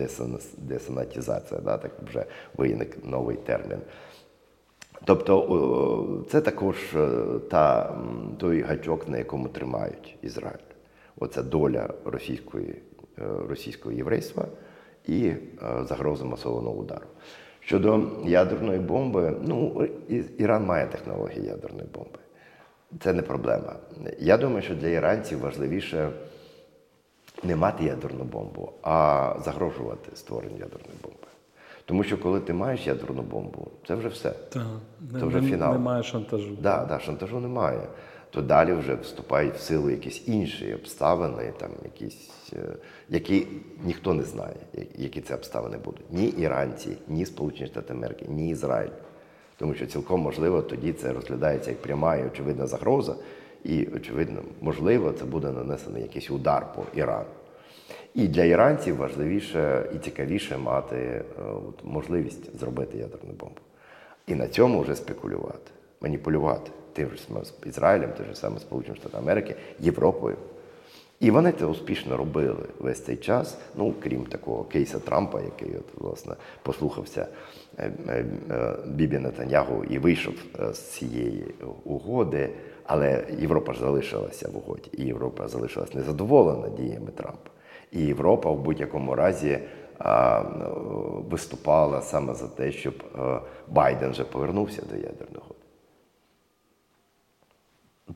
десанатізація, 0.58 1.62
да, 1.62 1.78
так 1.78 1.92
вже 2.08 2.26
виник 2.58 2.98
новий 3.06 3.38
термін. 3.38 3.80
Тобто 5.06 6.26
це 6.30 6.42
також 6.42 6.76
е, 6.96 7.10
та, 7.50 7.96
той 8.38 8.62
гачок, 8.62 9.10
на 9.10 9.18
якому 9.18 9.48
тримають 9.48 10.18
Ізраїль. 10.22 10.58
Оця 11.20 11.44
доля 11.44 11.94
російської, 12.06 12.76
е, 13.20 13.24
російського 13.50 13.96
єврейства 13.96 14.46
і 15.06 15.32
загроза 15.84 16.26
масованого 16.26 16.76
удару. 16.76 17.08
Щодо 17.68 18.02
ядерної 18.26 18.80
бомби, 18.80 19.34
ну 19.42 19.88
Іран 20.38 20.66
має 20.66 20.88
технології 20.88 21.46
ядерної 21.46 21.88
бомби. 21.94 22.20
Це 23.00 23.14
не 23.14 23.22
проблема. 23.22 23.76
Я 24.20 24.38
думаю, 24.38 24.62
що 24.62 24.76
для 24.76 24.88
іранців 24.88 25.40
важливіше 25.40 26.10
не 27.44 27.56
мати 27.56 27.84
ядерну 27.84 28.24
бомбу, 28.24 28.72
а 28.84 29.34
загрожувати 29.46 30.16
створенню 30.16 30.58
ядерної 30.60 30.98
бомби. 31.04 31.28
Тому 31.86 32.04
що 32.04 32.18
коли 32.18 32.40
ти 32.40 32.54
маєш 32.54 32.88
ядерну 32.88 33.22
бомбу, 33.22 33.68
це 33.88 33.96
вже 33.96 34.08
все. 34.08 34.32
Так, 34.32 34.64
Це 35.20 35.26
вже 35.26 35.42
фінал. 35.42 35.74
Немає 35.74 36.04
шантажу. 36.04 36.50
Так, 36.50 36.62
да, 36.62 36.86
да, 36.86 37.00
шантажу 37.00 37.40
немає. 37.40 37.82
То 38.30 38.42
далі 38.42 38.74
вже 38.74 38.96
вступають 38.96 39.56
в 39.56 39.60
силу 39.60 39.90
якісь 39.90 40.28
інші 40.28 40.74
обставини, 40.74 41.54
там 41.58 41.72
якісь, 41.84 42.30
е, 42.54 42.76
які 43.10 43.48
ніхто 43.84 44.14
не 44.14 44.24
знає, 44.24 44.56
які 44.96 45.22
це 45.22 45.36
обставини 45.36 45.78
будуть. 45.78 46.12
Ні 46.12 46.28
іранці, 46.28 46.98
ні 47.08 47.26
Сполучені 47.26 47.68
Штати 47.68 47.94
Америки, 47.94 48.26
ні 48.30 48.50
Ізраїль. 48.50 48.92
Тому 49.58 49.74
що 49.74 49.86
цілком 49.86 50.22
можливо 50.22 50.62
тоді 50.62 50.94
це 50.94 51.14
розглядається 51.14 51.70
як 51.70 51.82
пряма 51.82 52.16
і 52.16 52.28
очевидна 52.28 52.68
загроза, 52.68 53.16
і, 53.64 53.88
очевидно, 53.96 54.42
можливо, 54.62 55.12
це 55.12 55.26
буде 55.26 55.52
нанесений 55.52 56.02
якийсь 56.02 56.32
удар 56.32 56.74
по 56.76 56.84
Ірану. 56.96 57.30
І 58.14 58.28
для 58.28 58.44
іранців 58.44 58.96
важливіше 58.96 59.90
і 59.96 59.98
цікавіше 59.98 60.58
мати 60.58 60.96
е, 60.96 61.24
от, 61.68 61.84
можливість 61.84 62.60
зробити 62.60 62.98
ядерну 62.98 63.34
бомбу. 63.34 63.62
І 64.28 64.36
на 64.36 64.48
цьому 64.48 64.82
вже 64.82 64.96
спекулювати, 64.96 65.72
маніпулювати 66.02 66.72
тим 66.98 67.10
же 67.10 67.18
самим 67.18 67.44
Ізраїлем, 67.66 68.12
тим 68.18 68.26
же 68.26 68.36
самим 68.36 68.60
Сполученими 68.60 69.00
Штатами 69.00 69.24
Америки, 69.24 69.56
Європою. 69.80 70.38
І 71.20 71.32
вони 71.32 71.52
це 71.52 71.66
успішно 71.66 72.18
робили 72.18 72.66
весь 72.80 73.06
цей 73.06 73.18
час, 73.18 73.58
ну 73.76 73.94
крім 74.04 74.26
такого 74.26 74.64
кейса 74.64 75.00
Трампа, 75.00 75.42
який 75.42 75.78
от, 75.78 76.02
власне 76.02 76.36
послухався 76.64 77.28
е, 77.78 77.92
е, 78.10 78.26
Бібі 78.86 79.20
Нетаньягу 79.20 79.84
і 79.84 79.98
вийшов 79.98 80.34
з 80.72 80.80
цієї 80.80 81.46
угоди. 81.84 82.50
Але 82.84 83.24
Європа 83.40 83.74
ж 83.74 83.80
залишилася 83.80 84.50
в 84.54 84.58
угоді, 84.58 84.90
і 84.94 85.04
Європа 85.04 85.48
залишилась 85.48 85.94
незадоволена 85.94 86.70
діями 86.70 87.12
Трампа. 87.16 87.50
І 87.92 88.02
Європа 88.02 88.52
в 88.52 88.60
будь-якому 88.60 89.16
разі 89.16 89.60
а, 90.00 90.42
виступала 91.30 92.02
саме 92.02 92.34
за 92.34 92.48
те, 92.48 92.72
щоб 92.72 92.94
Байден 93.68 94.12
вже 94.12 94.24
повернувся 94.24 94.82
до 94.90 94.96
ядерного. 94.96 95.48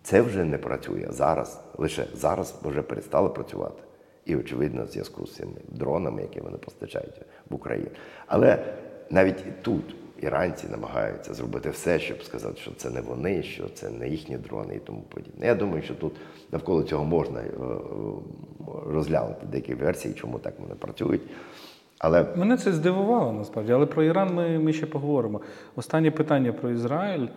Це 0.03 0.21
вже 0.21 0.43
не 0.43 0.57
працює 0.57 1.07
зараз, 1.09 1.61
лише 1.77 2.05
зараз 2.13 2.55
вже 2.63 2.81
перестало 2.81 3.29
працювати. 3.29 3.83
І, 4.25 4.35
очевидно, 4.35 4.83
в 4.83 4.87
зв'язку 4.87 5.27
з 5.27 5.35
цими 5.35 5.51
дронами, 5.67 6.21
які 6.21 6.39
вони 6.39 6.57
постачають 6.57 7.21
в 7.49 7.55
Україну. 7.55 7.89
Але 8.27 8.65
навіть 9.09 9.61
тут 9.61 9.95
іранці 10.21 10.67
намагаються 10.71 11.33
зробити 11.33 11.69
все, 11.69 11.99
щоб 11.99 12.23
сказати, 12.23 12.57
що 12.61 12.71
це 12.71 12.89
не 12.89 13.01
вони, 13.01 13.43
що 13.43 13.69
це 13.69 13.89
не 13.89 14.09
їхні 14.09 14.37
дрони 14.37 14.75
і 14.75 14.79
тому 14.79 15.01
подібне. 15.01 15.45
Я 15.45 15.55
думаю, 15.55 15.83
що 15.83 15.95
тут 15.95 16.13
навколо 16.51 16.83
цього 16.83 17.05
можна 17.05 17.39
е, 17.39 17.43
е, 17.43 17.73
розглянути 18.85 19.45
деякі 19.51 19.73
версії, 19.73 20.13
чому 20.13 20.39
так 20.39 20.53
вони 20.59 20.75
працюють. 20.75 21.21
Але 21.99 22.25
мене 22.35 22.57
це 22.57 22.73
здивувало 22.73 23.33
насправді. 23.33 23.71
Але 23.71 23.85
про 23.85 24.03
Іран 24.03 24.33
ми, 24.33 24.59
ми 24.59 24.73
ще 24.73 24.85
поговоримо. 24.85 25.41
Останнє 25.75 26.11
питання 26.11 26.53
про 26.53 26.69
Ізраїль. 26.69 27.27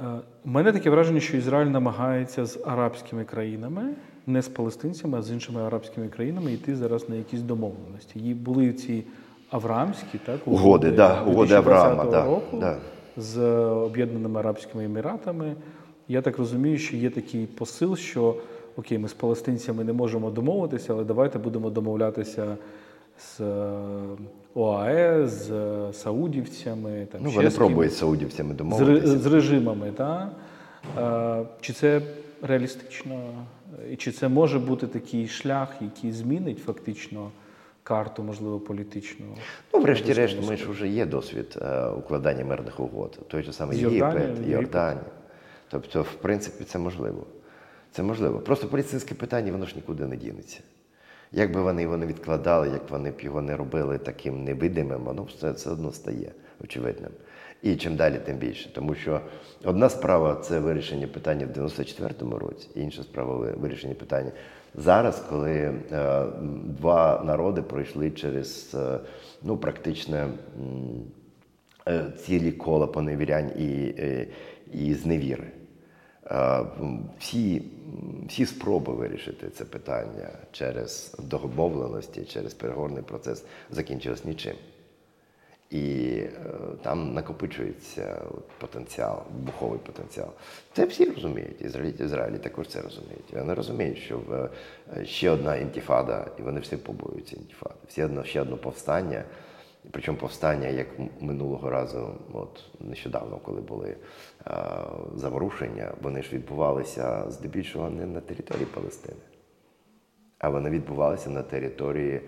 У 0.00 0.02
е, 0.02 0.20
мене 0.44 0.72
таке 0.72 0.90
враження, 0.90 1.20
що 1.20 1.36
Ізраїль 1.36 1.66
намагається 1.66 2.46
з 2.46 2.60
арабськими 2.66 3.24
країнами, 3.24 3.82
не 4.26 4.42
з 4.42 4.48
палестинцями, 4.48 5.18
а 5.18 5.22
з 5.22 5.30
іншими 5.30 5.62
арабськими 5.62 6.08
країнами 6.08 6.52
йти 6.52 6.76
зараз 6.76 7.08
на 7.08 7.14
якісь 7.14 7.40
домовленості. 7.40 8.18
І 8.18 8.34
були 8.34 8.72
ці 8.72 9.04
Авраамські, 9.50 10.18
так? 10.26 10.40
Угоди, 10.46 10.90
да, 10.90 11.22
угоди 11.22 11.54
Авраама, 11.54 12.04
да, 12.04 12.24
року 12.24 12.56
да. 12.60 12.76
з 13.16 13.38
Об'єднаними 13.68 14.40
Арабськими 14.40 14.84
Еміратами. 14.84 15.54
Я 16.08 16.22
так 16.22 16.38
розумію, 16.38 16.78
що 16.78 16.96
є 16.96 17.10
такий 17.10 17.46
посил, 17.46 17.96
що 17.96 18.36
окей, 18.76 18.98
ми 18.98 19.08
з 19.08 19.12
палестинцями 19.12 19.84
не 19.84 19.92
можемо 19.92 20.30
домовитися, 20.30 20.92
але 20.92 21.04
давайте 21.04 21.38
будемо 21.38 21.70
домовлятися 21.70 22.56
з 23.18 23.40
е, 23.40 23.72
ОАЕ, 24.54 25.28
з 25.28 25.52
саудівцями. 25.92 27.06
Там, 27.12 27.20
ну, 27.24 27.30
Вони 27.30 27.50
пробують 27.50 27.92
з 27.92 27.98
саудівцями 27.98 28.54
домовитися. 28.54 29.06
З, 29.06 29.22
з 29.22 29.26
режимами. 29.26 29.92
Так? 29.92 30.28
Чи 31.60 31.72
це 31.72 32.00
реалістично? 32.42 33.20
І 33.90 33.96
чи 33.96 34.12
це 34.12 34.28
може 34.28 34.58
бути 34.58 34.86
такий 34.86 35.28
шлях, 35.28 35.68
який 35.80 36.12
змінить 36.12 36.58
фактично? 36.58 37.30
карту, 37.84 38.22
можливо, 38.22 38.60
політичну. 38.60 39.26
Ну, 39.74 39.80
врешті-решт, 39.80 40.48
ми 40.48 40.56
ж 40.56 40.70
вже 40.70 40.88
є 40.88 41.06
досвід 41.06 41.58
е, 41.62 41.86
укладання 41.86 42.44
мирних 42.44 42.80
угод. 42.80 43.18
Той 43.28 43.42
же 43.42 43.52
самий 43.52 43.78
Єгипет, 43.78 44.30
Йорданія. 44.46 45.04
Тобто, 45.68 46.02
в 46.02 46.14
принципі, 46.14 46.64
це 46.64 46.78
можливо. 46.78 47.26
Це 47.92 48.02
можливо. 48.02 48.38
Просто 48.38 48.68
поліцейське 48.68 49.14
питання, 49.14 49.52
воно 49.52 49.66
ж 49.66 49.76
нікуди 49.76 50.06
не 50.06 50.16
дінеться. 50.16 50.60
Як 51.36 51.52
би 51.52 51.62
вони 51.62 51.82
його 51.82 51.96
не 51.96 52.06
відкладали, 52.06 52.68
як 52.68 52.90
вони 52.90 53.10
б 53.10 53.20
його 53.20 53.42
не 53.42 53.56
робили 53.56 53.98
таким 53.98 54.44
невидимим, 54.44 55.00
воно 55.04 55.22
все, 55.22 55.50
все 55.50 55.70
одно 55.70 55.92
стає 55.92 56.32
очевидним. 56.64 57.10
І 57.62 57.76
чим 57.76 57.96
далі, 57.96 58.20
тим 58.24 58.36
більше. 58.36 58.72
Тому 58.72 58.94
що 58.94 59.20
одна 59.64 59.88
справа 59.88 60.34
це 60.34 60.58
вирішення 60.58 61.06
питання 61.06 61.46
в 61.46 61.58
94-му 61.58 62.38
році, 62.38 62.68
інша 62.74 63.02
справа 63.02 63.36
вирішення 63.36 63.94
питання 63.94 64.30
зараз, 64.74 65.24
коли 65.30 65.50
е, 65.52 66.24
два 66.80 67.22
народи 67.24 67.62
пройшли 67.62 68.10
через 68.10 68.74
е, 68.74 68.98
ну, 69.42 69.56
практично 69.56 70.30
е, 71.88 72.04
цілі 72.18 72.52
кола 72.52 72.86
поневірянь 72.86 73.50
і, 73.58 73.94
і 74.72 74.94
зневіри. 74.94 75.44
Всі 77.18 77.62
всі 78.28 78.46
спроби 78.46 78.92
вирішити 78.92 79.48
це 79.48 79.64
питання 79.64 80.28
через 80.52 81.16
домовленості, 81.18 82.24
через 82.24 82.54
переговорний 82.54 83.02
процес 83.02 83.44
закінчилось 83.70 84.24
нічим. 84.24 84.54
І 85.70 86.16
е, 86.16 86.30
там 86.82 87.14
накопичується 87.14 88.22
потенціал, 88.58 89.22
вибуховий 89.34 89.78
потенціал. 89.78 90.28
Це 90.72 90.86
всі 90.86 91.04
розуміють. 91.04 91.62
Ізраїльті 91.62 92.02
в 92.02 92.06
Ізраїлі 92.06 92.38
також 92.38 92.68
це 92.68 92.82
розуміють. 92.82 93.32
Вони 93.32 93.54
розуміють, 93.54 93.98
що 93.98 94.20
е, 94.96 95.04
ще 95.06 95.30
одна 95.30 95.56
інтифада, 95.56 96.26
і 96.38 96.42
вони 96.42 96.60
всі 96.60 96.76
побоюються 96.76 97.36
інтифади. 97.36 97.74
Всі 97.88 98.02
одно, 98.02 98.24
ще 98.24 98.40
одне 98.40 98.56
повстання. 98.56 99.24
Причому 99.90 100.18
повстання, 100.18 100.68
як 100.68 100.86
минулого 101.20 101.70
разу, 101.70 102.14
от 102.32 102.64
нещодавно, 102.80 103.36
коли 103.36 103.60
були 103.60 103.88
е, 103.88 103.96
заворушення, 105.14 105.92
вони 106.02 106.22
ж 106.22 106.32
відбувалися 106.32 107.30
здебільшого 107.30 107.90
не 107.90 108.06
на 108.06 108.20
території 108.20 108.66
Палестини, 108.66 109.20
а 110.38 110.48
вони 110.48 110.70
відбувалися 110.70 111.30
на 111.30 111.42
території. 111.42 112.20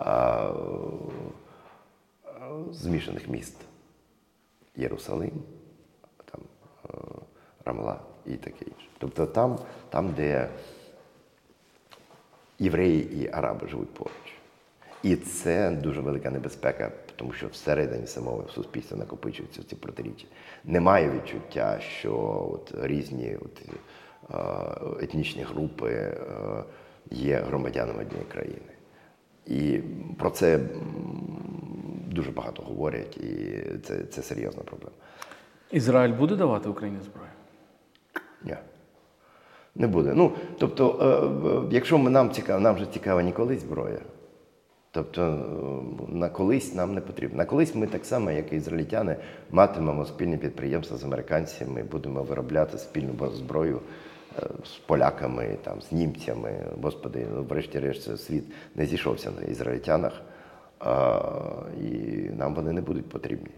Е, 0.00 0.50
змішаних 2.72 3.28
міст. 3.28 3.56
Єрусалим, 4.76 5.42
там, 6.24 6.40
е, 6.84 6.88
Рамла 7.64 8.00
і 8.26 8.36
таке 8.36 8.64
інше. 8.64 8.88
Тобто 8.98 9.26
там, 9.26 9.58
там, 9.88 10.12
де 10.12 10.48
євреї 12.58 13.22
і 13.22 13.30
араби 13.32 13.68
живуть 13.68 13.94
поруч. 13.94 14.35
І 15.06 15.16
це 15.16 15.70
дуже 15.70 16.00
велика 16.00 16.30
небезпека, 16.30 16.92
тому 17.16 17.32
що 17.32 17.46
всередині 17.46 18.06
самого 18.06 18.48
суспільства 18.54 18.98
накопичуються 18.98 19.62
ці 19.62 19.76
протиріччя. 19.76 20.26
Немає 20.64 21.10
відчуття, 21.10 21.80
що 21.80 22.12
от 22.52 22.74
різні 22.82 23.36
от, 23.40 23.62
е, 24.30 25.04
етнічні 25.04 25.42
групи 25.42 25.90
е, 25.90 26.14
є 27.10 27.36
громадянами 27.36 28.02
однієї 28.02 28.26
країни. 28.28 28.72
І 29.46 29.80
про 30.18 30.30
це 30.30 30.60
дуже 32.06 32.30
багато 32.30 32.62
говорять, 32.62 33.16
і 33.16 33.62
це 33.82 34.04
це 34.04 34.22
серйозна 34.22 34.62
проблема. 34.62 34.96
Ізраїль 35.70 36.12
буде 36.12 36.36
давати 36.36 36.68
Україні 36.68 36.98
зброю? 37.04 37.30
Ні. 38.44 38.56
Не 39.74 39.86
буде. 39.86 40.12
Ну, 40.14 40.32
тобто, 40.58 40.98
е, 41.70 41.74
якщо 41.74 41.98
ми 41.98 42.10
нам 42.10 42.30
цікаво, 42.30 42.60
нам 42.60 42.74
вже 42.74 42.86
цікава 42.92 43.22
ніколи 43.22 43.58
зброя. 43.58 44.00
Тобто 44.96 45.22
е, 45.22 46.16
на 46.16 46.28
колись 46.28 46.74
нам 46.74 46.94
не 46.94 47.00
потрібно. 47.00 47.38
На 47.38 47.44
колись 47.44 47.74
ми 47.74 47.86
так 47.86 48.04
само, 48.04 48.30
як 48.30 48.52
і 48.52 48.56
ізраїльтяни, 48.56 49.16
матимемо 49.50 50.04
спільні 50.04 50.36
підприємства 50.36 50.96
з 50.96 51.04
американцями, 51.04 51.82
будемо 51.82 52.22
виробляти 52.22 52.78
спільну 52.78 53.30
зброю 53.34 53.80
е, 54.38 54.42
з 54.64 54.70
поляками, 54.70 55.56
там, 55.62 55.82
з 55.82 55.92
німцями. 55.92 56.50
Господи, 56.82 57.26
ну, 57.34 57.42
врешті-решт, 57.42 58.20
світ 58.20 58.44
не 58.74 58.86
зійшовся 58.86 59.30
на 59.40 59.46
ізраїльтянах 59.46 60.12
а, 60.80 61.20
і 61.80 61.90
нам 62.38 62.54
вони 62.54 62.72
не 62.72 62.80
будуть 62.80 63.08
потрібні. 63.08 63.50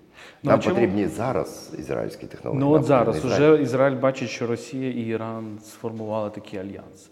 Ну, 0.42 0.50
нам 0.50 0.60
чому? 0.60 0.74
потрібні 0.74 1.06
зараз 1.06 1.74
ізраїльські 1.78 2.26
технології. 2.26 2.64
Ну 2.64 2.70
от 2.70 2.84
зараз 2.84 3.24
уже 3.24 3.62
Ізраїль 3.62 3.96
бачить, 3.96 4.28
що 4.28 4.46
Росія 4.46 4.90
і 4.90 5.00
Іран 5.00 5.58
сформували 5.62 6.30
такий 6.30 6.58
альянс. 6.58 7.10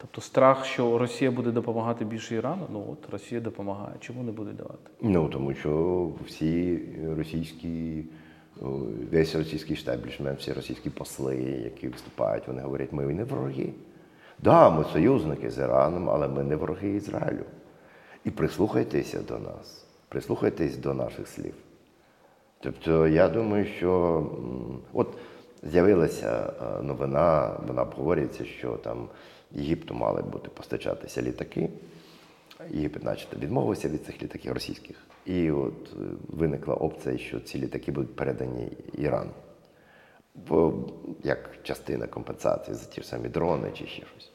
Тобто 0.00 0.20
страх, 0.20 0.64
що 0.64 0.98
Росія 0.98 1.30
буде 1.30 1.50
допомагати 1.50 2.04
більше 2.04 2.34
Ірану, 2.34 2.66
ну 2.72 2.86
от 2.92 3.10
Росія 3.12 3.40
допомагає. 3.40 3.94
Чому 4.00 4.22
не 4.22 4.32
буде 4.32 4.52
давати? 4.52 4.90
Ну 5.00 5.28
тому 5.28 5.54
що 5.54 6.10
всі 6.26 6.80
російські, 7.16 8.04
весь 9.12 9.34
російський 9.34 9.76
штаблішмент, 9.76 10.38
всі 10.40 10.52
російські 10.52 10.90
посли, 10.90 11.36
які 11.64 11.88
виступають, 11.88 12.46
вони 12.46 12.62
говорять, 12.62 12.92
ми 12.92 13.04
не 13.04 13.24
вороги. 13.24 13.72
Да, 14.42 14.70
ми 14.70 14.84
союзники 14.84 15.50
з 15.50 15.58
Іраном, 15.58 16.10
але 16.10 16.28
ми 16.28 16.44
не 16.44 16.56
вороги 16.56 16.88
Ізраїлю. 16.88 17.44
І 18.24 18.30
прислухайтеся 18.30 19.22
до 19.28 19.38
нас, 19.38 19.86
прислухайтесь 20.08 20.76
до 20.76 20.94
наших 20.94 21.28
слів. 21.28 21.54
Тобто, 22.60 23.08
я 23.08 23.28
думаю, 23.28 23.66
що 23.66 24.22
от 24.92 25.08
з'явилася 25.62 26.52
е, 26.62 26.82
новина, 26.82 27.50
вона 27.66 27.82
обговорюється, 27.82 28.44
що 28.44 28.76
там 28.76 29.08
Єгипту 29.52 29.94
мали 29.94 30.22
бути 30.22 30.48
постачатися 30.48 31.22
літаки. 31.22 31.70
Єгипет, 32.70 33.04
начебто, 33.04 33.36
відмовився 33.38 33.88
від 33.88 34.04
цих 34.04 34.22
літаків 34.22 34.52
російських. 34.52 34.96
І 35.26 35.50
от 35.50 35.92
е, 35.92 36.04
виникла 36.28 36.74
опція, 36.74 37.18
що 37.18 37.40
ці 37.40 37.58
літаки 37.58 37.92
будуть 37.92 38.16
передані 38.16 38.68
Ірану. 38.92 39.30
Як 41.24 41.50
частина 41.62 42.06
компенсації 42.06 42.74
за 42.74 42.86
ті 42.86 43.00
ж 43.00 43.08
самі 43.08 43.28
дрони 43.28 43.70
чи 43.74 43.86
ще 43.86 44.02
щось. 44.06 44.32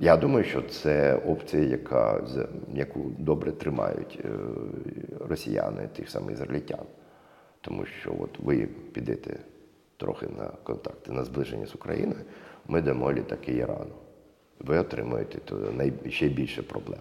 Я 0.00 0.16
думаю, 0.16 0.44
що 0.44 0.62
це 0.62 1.16
опція, 1.16 1.62
яка, 1.62 2.24
яку 2.74 3.00
добре 3.18 3.52
тримають 3.52 4.18
е, 4.24 4.28
росіяни, 5.28 5.88
тих 5.96 6.10
самих 6.10 6.32
ізраїльтян. 6.32 6.86
Тому 7.60 7.86
що 7.86 8.14
от 8.20 8.38
ви 8.38 8.68
підете 8.92 9.40
трохи 9.96 10.26
на 10.38 10.48
контакти, 10.62 11.12
на 11.12 11.24
зближення 11.24 11.66
з 11.66 11.74
Україною, 11.74 12.20
ми 12.66 12.82
дамо 12.82 13.12
літаки 13.12 13.52
Ірану. 13.52 13.94
Ви 14.60 14.78
отримуєте 14.78 15.38
ще 16.10 16.28
більше 16.28 16.62
проблем. 16.62 17.00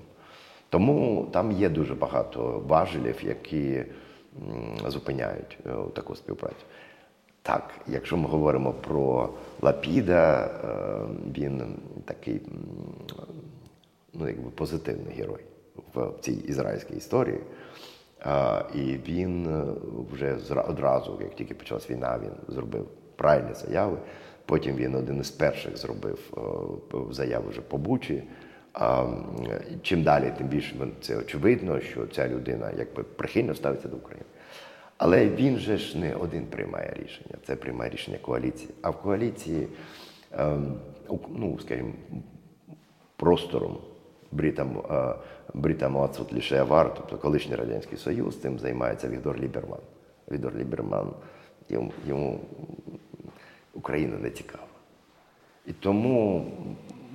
Тому 0.69 1.27
там 1.31 1.51
є 1.51 1.69
дуже 1.69 1.93
багато 1.93 2.63
важелів, 2.67 3.23
які 3.23 3.83
зупиняють 4.87 5.57
е, 5.65 5.69
таку 5.93 6.15
співпрацю. 6.15 6.65
Так, 7.41 7.73
якщо 7.87 8.17
ми 8.17 8.29
говоримо 8.29 8.73
про 8.73 9.29
Лапіда, 9.61 10.45
е, 10.45 11.29
він 11.37 11.75
такий 12.05 12.41
ну, 14.13 14.27
якби 14.27 14.49
позитивний 14.49 15.15
герой 15.15 15.41
в 15.93 16.11
цій 16.21 16.33
ізраїльській 16.33 16.95
історії. 16.95 17.39
І 18.75 18.81
він 19.07 19.47
е, 19.47 19.63
вже 20.11 20.37
одразу, 20.67 21.17
як 21.21 21.35
тільки 21.35 21.53
почалась 21.53 21.89
війна, 21.89 22.19
він 22.23 22.55
зробив 22.55 22.87
правильні 23.15 23.53
заяви. 23.53 23.97
Потім 24.45 24.75
він 24.75 24.95
один 24.95 25.19
із 25.19 25.31
перших 25.31 25.77
зробив 25.77 26.19
е, 26.93 27.13
заяву 27.13 27.49
вже 27.49 27.61
по 27.61 27.77
Бучі. 27.77 28.23
Чим 29.81 30.03
далі, 30.03 30.33
тим 30.37 30.47
більше 30.47 30.75
це 31.01 31.17
очевидно, 31.17 31.79
що 31.79 32.07
ця 32.07 32.27
людина 32.27 32.71
якби 32.77 33.03
прихильно 33.03 33.55
ставиться 33.55 33.87
до 33.87 33.97
України. 33.97 34.25
Але 34.97 35.29
він 35.29 35.57
же 35.57 35.77
ж 35.77 35.97
не 35.97 36.15
один 36.15 36.45
приймає 36.45 36.93
рішення, 37.03 37.35
це 37.47 37.55
приймає 37.55 37.91
рішення 37.91 38.17
коаліції. 38.17 38.69
А 38.81 38.89
в 38.89 39.01
коаліції, 39.01 39.67
ем, 40.31 40.73
ну, 41.29 41.59
скажімо, 41.59 41.91
простором 43.15 43.77
бритам, 44.31 44.83
бритам 45.55 45.95
отсут 45.95 46.33
лише 46.33 46.59
авар, 46.59 46.93
тобто 46.95 47.17
колишній 47.17 47.55
Радянський 47.55 47.97
Союз, 47.97 48.41
цим 48.41 48.59
займається 48.59 49.09
Віктор 49.09 49.39
Ліберман. 49.39 49.79
Віктор 50.31 50.55
Ліберман, 50.55 51.13
йому, 51.69 51.91
йому 52.07 52.39
Україна 53.73 54.17
не 54.17 54.29
цікава. 54.29 54.63
І 55.65 55.73
тому, 55.73 56.45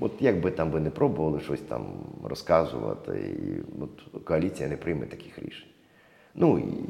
от 0.00 0.12
як 0.20 0.40
би 0.40 0.50
там 0.50 0.70
ви 0.70 0.80
не 0.80 0.90
пробували 0.90 1.40
щось 1.40 1.60
там 1.60 1.86
розказувати, 2.24 3.18
і 3.18 3.82
от 3.82 4.24
коаліція 4.24 4.68
не 4.68 4.76
прийме 4.76 5.06
таких 5.06 5.38
рішень. 5.38 5.68
Ну 6.34 6.58
і 6.58 6.84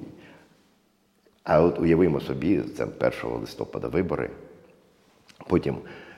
а 1.44 1.60
от 1.60 1.78
уявимо 1.78 2.20
собі, 2.20 2.62
це 2.76 2.84
1 2.84 3.12
листопада 3.40 3.88
вибори. 3.88 4.30
Потім 5.48 5.76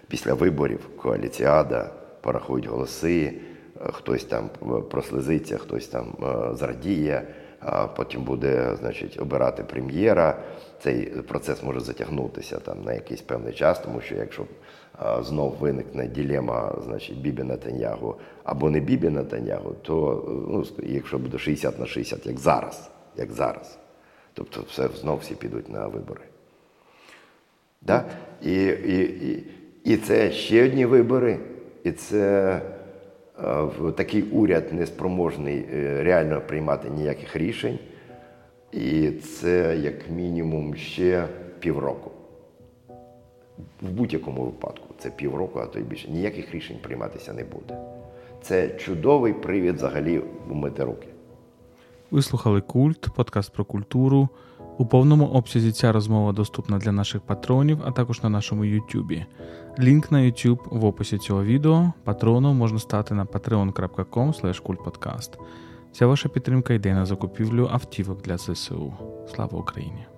після 0.09 0.35
виборів 0.35 0.89
коаліціада 0.97 1.91
порахують 2.21 2.67
голоси, 2.67 3.41
хтось 3.93 4.25
там 4.25 4.51
е, 4.63 4.81
прослизиться, 4.81 5.59
хтось 5.59 5.87
там 5.87 6.15
е, 6.23 6.55
зрадіє, 6.55 7.27
а 7.61 7.87
потім 7.87 8.23
буде 8.23 8.77
значить, 8.81 9.21
обирати 9.21 9.65
прем'єра. 9.65 10.39
Цей 10.83 11.07
процес 11.07 11.63
може 11.63 11.81
затягнутися 11.81 12.59
там 12.59 12.85
на 12.85 12.93
якийсь 12.93 13.23
певний 13.23 13.53
час, 13.53 13.79
тому 13.79 14.01
що 14.01 14.15
якщо 14.15 14.45
знов 15.21 15.57
виникне 15.61 16.07
ділема, 16.07 16.79
значить 16.85 17.21
Бібі 17.21 17.43
Натаньягу 17.43 18.17
або 18.45 18.71
не 18.71 18.81
Бібі 18.81 19.09
Натаньягу, 19.09 19.75
то 19.83 20.25
ну, 20.49 20.65
якщо 20.83 21.19
буде 21.19 21.39
60 21.39 21.79
на 21.79 21.87
60, 21.87 22.27
як 22.27 22.39
зараз, 22.39 22.91
як 23.17 23.33
зараз. 23.33 23.79
Тобто 24.35 24.65
все 24.69 24.89
знов 24.89 25.19
всі 25.19 25.35
підуть 25.35 25.69
на 25.69 25.87
вибори. 25.87 26.21
Да? 27.83 28.05
І, 28.43 28.65
і, 28.65 29.01
і, 29.01 29.47
і 29.85 29.97
це 29.97 30.31
ще 30.31 30.65
одні 30.65 30.87
вибори, 30.87 31.39
і 31.85 31.93
це 31.93 32.53
е, 32.53 32.82
такий 33.97 34.23
уряд 34.23 34.73
неспроможний 34.73 35.65
е, 35.73 36.03
реально 36.03 36.41
приймати 36.41 36.91
ніяких 36.91 37.37
рішень. 37.37 37.79
І 38.73 39.11
це 39.11 39.77
як 39.77 40.11
мінімум 40.11 40.77
ще 40.77 41.29
півроку. 41.59 42.11
В 43.83 43.91
будь-якому 43.91 44.45
випадку 44.45 44.95
це 44.99 45.11
півроку, 45.11 45.59
а 45.59 45.67
то 45.67 45.79
й 45.79 45.83
більше. 45.83 46.11
Ніяких 46.11 46.55
рішень 46.55 46.77
прийматися 46.83 47.33
не 47.33 47.45
буде. 47.45 47.79
Це 48.43 48.69
чудовий 48.69 49.33
привід 49.33 49.77
взагалі 49.77 50.23
умити 50.51 50.85
руки. 50.85 51.09
Ви 52.11 52.23
слухали 52.23 52.61
Культ, 52.61 53.09
подкаст 53.17 53.53
про 53.53 53.65
культуру. 53.65 54.29
У 54.83 54.87
повному 54.87 55.27
обсязі 55.27 55.73
ця 55.73 55.93
розмова 55.93 56.33
доступна 56.33 56.79
для 56.79 56.93
наших 56.93 57.21
патронів, 57.21 57.79
а 57.85 57.91
також 57.91 58.23
на 58.23 58.29
нашому 58.29 58.65
Ютубі. 58.65 59.27
Лінк 59.79 60.11
на 60.11 60.19
YouTube 60.19 60.59
в 60.71 60.85
описі 60.85 61.19
цього 61.19 61.45
відео. 61.45 61.93
Патроном 62.05 62.57
можна 62.57 62.79
стати 62.79 63.15
на 63.15 63.25
patreon.com. 63.25 65.39
Вся 65.93 66.07
ваша 66.07 66.29
підтримка 66.29 66.75
йде 66.75 66.95
на 66.95 67.07
закупівлю 67.07 67.69
автівок 67.73 68.23
для 68.23 68.39
ЗСУ. 68.39 68.95
Слава 69.35 69.59
Україні! 69.59 70.12